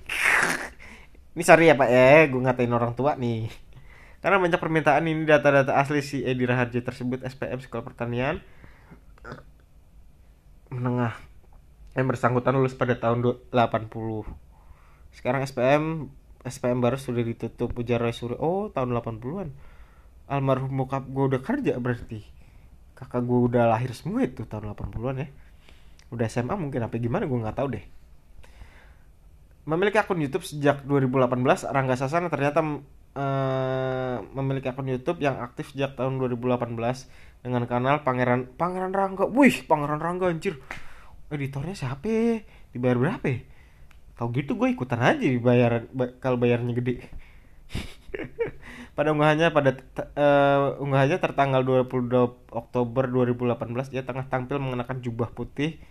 [1.34, 3.50] Ini sorry ya Pak ya, gue ngatain orang tua nih.
[4.22, 8.40] Karena banyak permintaan ini data-data asli si Edi Raharjo tersebut SPM Sekolah Pertanian
[10.72, 11.12] menengah
[11.92, 14.24] yang bersangkutan lulus pada tahun du- 80.
[15.12, 16.08] Sekarang SPM
[16.44, 18.36] SPM baru sudah ditutup ujar Roy Suryo.
[18.40, 19.48] Oh, tahun 80-an.
[20.24, 22.24] Almarhum bokap gue udah kerja berarti.
[22.96, 25.28] Kakak gue udah lahir semua itu tahun 80-an ya.
[26.14, 27.84] Udah SMA mungkin apa gimana gue nggak tahu deh.
[29.64, 32.60] Memiliki akun YouTube sejak 2018, Rangga Sasana ternyata
[33.16, 36.76] eh, memiliki akun YouTube yang aktif sejak tahun 2018
[37.44, 39.24] dengan kanal Pangeran Pangeran Rangga.
[39.28, 40.60] Wih, Pangeran Rangga anjir.
[41.32, 42.04] Editornya siapa?
[42.08, 42.40] ya?
[42.72, 43.26] Dibayar berapa?
[43.28, 43.40] ya?
[44.14, 46.94] Gitu gue ikutan aja dibayar ba- kalau bayarnya gede.
[48.94, 55.82] pada unggahannya pada eh, unggahannya tertanggal 22 Oktober 2018 dia tengah tampil mengenakan jubah putih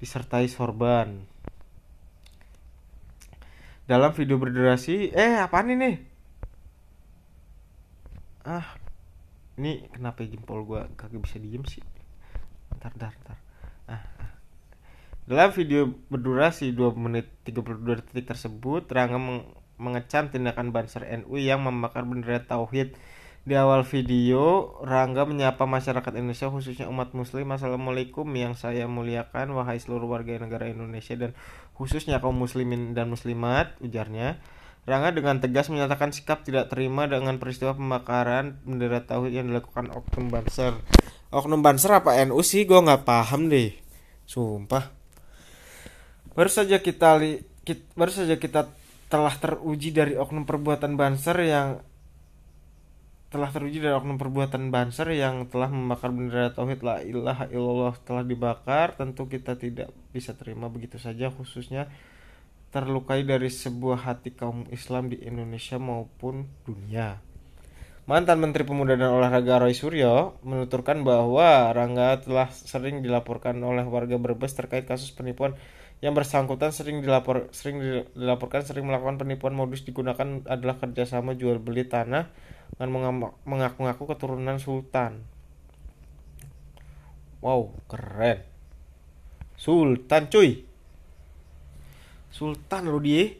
[0.00, 1.24] disertai sorban.
[3.88, 5.90] Dalam video berdurasi, eh apaan ini?
[8.46, 8.64] Ah,
[9.58, 11.84] ini kenapa jempol gua kagak bisa diem sih?
[12.80, 13.38] Ntar, ntar, ntar.
[13.90, 14.32] Ah, ah.
[15.28, 21.64] Dalam video berdurasi 2 menit 32 detik tersebut, Rangga meng- mengecam tindakan Banser NU yang
[21.64, 22.92] membakar bendera tauhid.
[23.40, 29.80] Di awal video, Rangga menyapa masyarakat Indonesia khususnya umat muslim Assalamualaikum yang saya muliakan wahai
[29.80, 31.32] seluruh warga negara Indonesia dan
[31.72, 34.36] khususnya kaum muslimin dan muslimat ujarnya.
[34.84, 40.28] Rangga dengan tegas menyatakan sikap tidak terima dengan peristiwa pembakaran bendera tauhid yang dilakukan Oknum
[40.28, 40.76] Banser.
[41.32, 42.68] Oknum Banser apa NU sih?
[42.68, 43.72] Gue nggak paham deh.
[44.28, 44.92] Sumpah.
[46.36, 48.68] Baru saja kita li, kit- baru saja kita
[49.10, 51.82] telah teruji dari oknum perbuatan Banser yang
[53.30, 58.22] telah teruji dari oknum perbuatan Banser yang telah membakar bendera tauhid la ilaha illallah telah
[58.22, 61.90] dibakar tentu kita tidak bisa terima begitu saja khususnya
[62.70, 67.18] terlukai dari sebuah hati kaum Islam di Indonesia maupun dunia.
[68.06, 74.18] Mantan Menteri Pemuda dan Olahraga Roy Suryo menuturkan bahwa Rangga telah sering dilaporkan oleh warga
[74.18, 75.54] Brebes terkait kasus penipuan
[76.00, 81.84] yang bersangkutan sering dilapor sering dilaporkan sering melakukan penipuan modus digunakan adalah kerjasama jual beli
[81.84, 82.32] tanah
[82.80, 85.20] dengan mengaku-ngaku keturunan sultan.
[87.44, 88.40] Wow, keren.
[89.60, 90.64] Sultan cuy.
[92.32, 93.36] Sultan lu dia.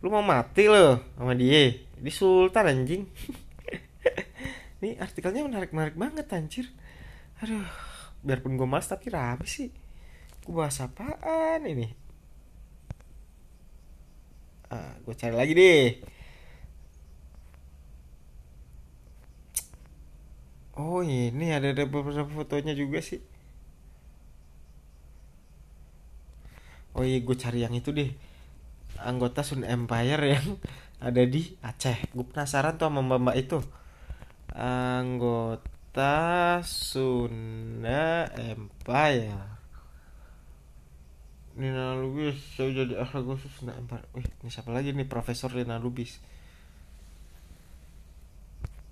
[0.00, 1.76] Lu mau mati lo sama dia.
[2.00, 3.04] Di sultan anjing.
[4.80, 6.66] Ini artikelnya menarik-menarik banget anjir.
[7.40, 7.64] aduh
[8.20, 9.72] biarpun gue mas tapi rame sih
[10.56, 11.86] bahas apaan ini?
[14.70, 15.86] Ah gue cari lagi deh.
[20.80, 23.20] Oh ini ada beberapa fotonya juga sih.
[26.96, 28.10] Oh iya gue cari yang itu deh.
[29.00, 30.46] Anggota Sun Empire yang
[31.06, 31.98] ada di Aceh.
[32.14, 33.58] Gue penasaran tuh sama mbak mbak itu.
[34.54, 36.14] Anggota
[36.66, 39.49] Sunda Empire
[41.60, 45.04] Nina Lubis saya jadi anggota Sunda Empire wih ini siapa lagi nih?
[45.04, 46.16] Profesor Nina Lubis.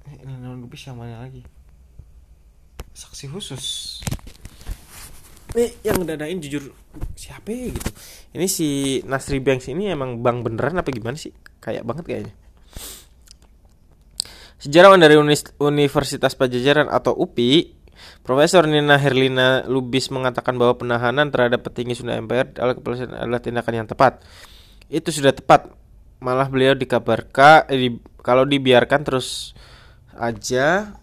[0.04, 1.40] Eh, Nina Lubis yang mana lagi?
[2.92, 3.64] Saksi khusus.
[5.56, 6.76] Ini yang dadain jujur
[7.16, 7.90] siapa ya gitu.
[8.36, 11.32] Ini si Nasri Banks ini emang bank beneran apa gimana sih?
[11.64, 12.34] Kayak banget kayaknya.
[14.60, 15.16] Sejarawan dari
[15.62, 17.77] Universitas Pajajaran atau UPI,
[18.22, 24.20] Profesor Nina Herlina Lubis mengatakan bahwa penahanan terhadap petinggi Sunda Empire adalah tindakan yang tepat.
[24.88, 25.72] Itu sudah tepat.
[26.18, 29.54] Malah beliau dikabarkan eh, di- kalau dibiarkan terus
[30.18, 30.98] aja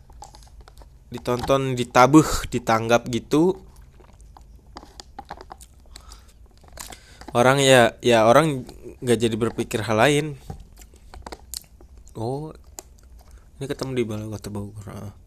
[1.08, 3.56] ditonton, ditabuh, ditanggap gitu.
[7.36, 8.64] Orang ya ya orang
[9.04, 10.26] nggak jadi berpikir hal lain.
[12.16, 12.56] Oh,
[13.60, 15.25] ini ketemu di Balai Kota Bogor.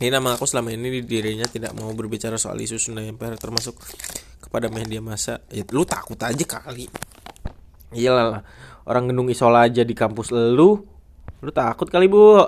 [0.00, 3.76] Ini nama aku selama ini dirinya tidak mau berbicara soal isu Sunda Empire termasuk
[4.40, 5.44] kepada media massa.
[5.52, 6.88] Ya lu takut aja kali.
[7.92, 8.40] Iyalah
[8.88, 10.80] orang Gendung Isola aja di kampus lu.
[11.44, 12.40] Lu takut kali, Bu.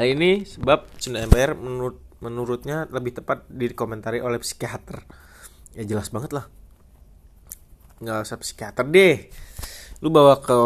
[0.00, 5.04] Hal ini sebab Sunda Empire menurut menurutnya lebih tepat dikomentari oleh psikiater.
[5.76, 6.48] Ya jelas banget lah.
[8.00, 9.28] Nggak usah psikiater deh
[10.00, 10.56] lu bawa ke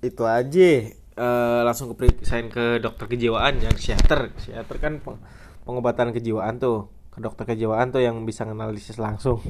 [0.00, 4.30] itu aja eh, langsung ke periksain ke dokter kejiwaan yang psikiater.
[4.36, 5.22] Psikiater kan peng-
[5.64, 6.92] pengobatan kejiwaan tuh.
[7.10, 9.40] Ke dokter kejiwaan tuh yang bisa nganalisis langsung.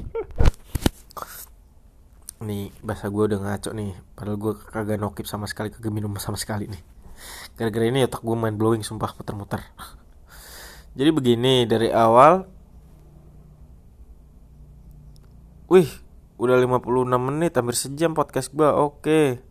[2.47, 3.91] Nih bahasa gue udah ngaco nih.
[4.15, 6.81] Padahal gue kagak nokip sama sekali kagak minum sama sekali nih.
[7.57, 9.61] Gara-gara ini otak gue main blowing sumpah muter-muter
[10.97, 12.45] jadi begini dari awal
[15.67, 15.91] Wih,
[16.39, 18.71] udah 56 menit, hampir sejam podcast gua.
[18.79, 19.43] Oke.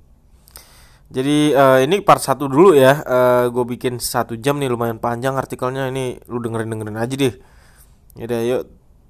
[1.06, 2.98] Jadi eh, ini part 1 dulu ya.
[3.06, 6.18] Eh, gue bikin satu jam nih lumayan panjang artikelnya ini.
[6.26, 7.34] Lu dengerin dengerin aja deh.
[8.18, 8.62] Yaudah yuk.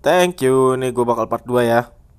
[0.05, 0.77] Thank you.
[0.77, 1.96] Nih gue bakal part 2 ya.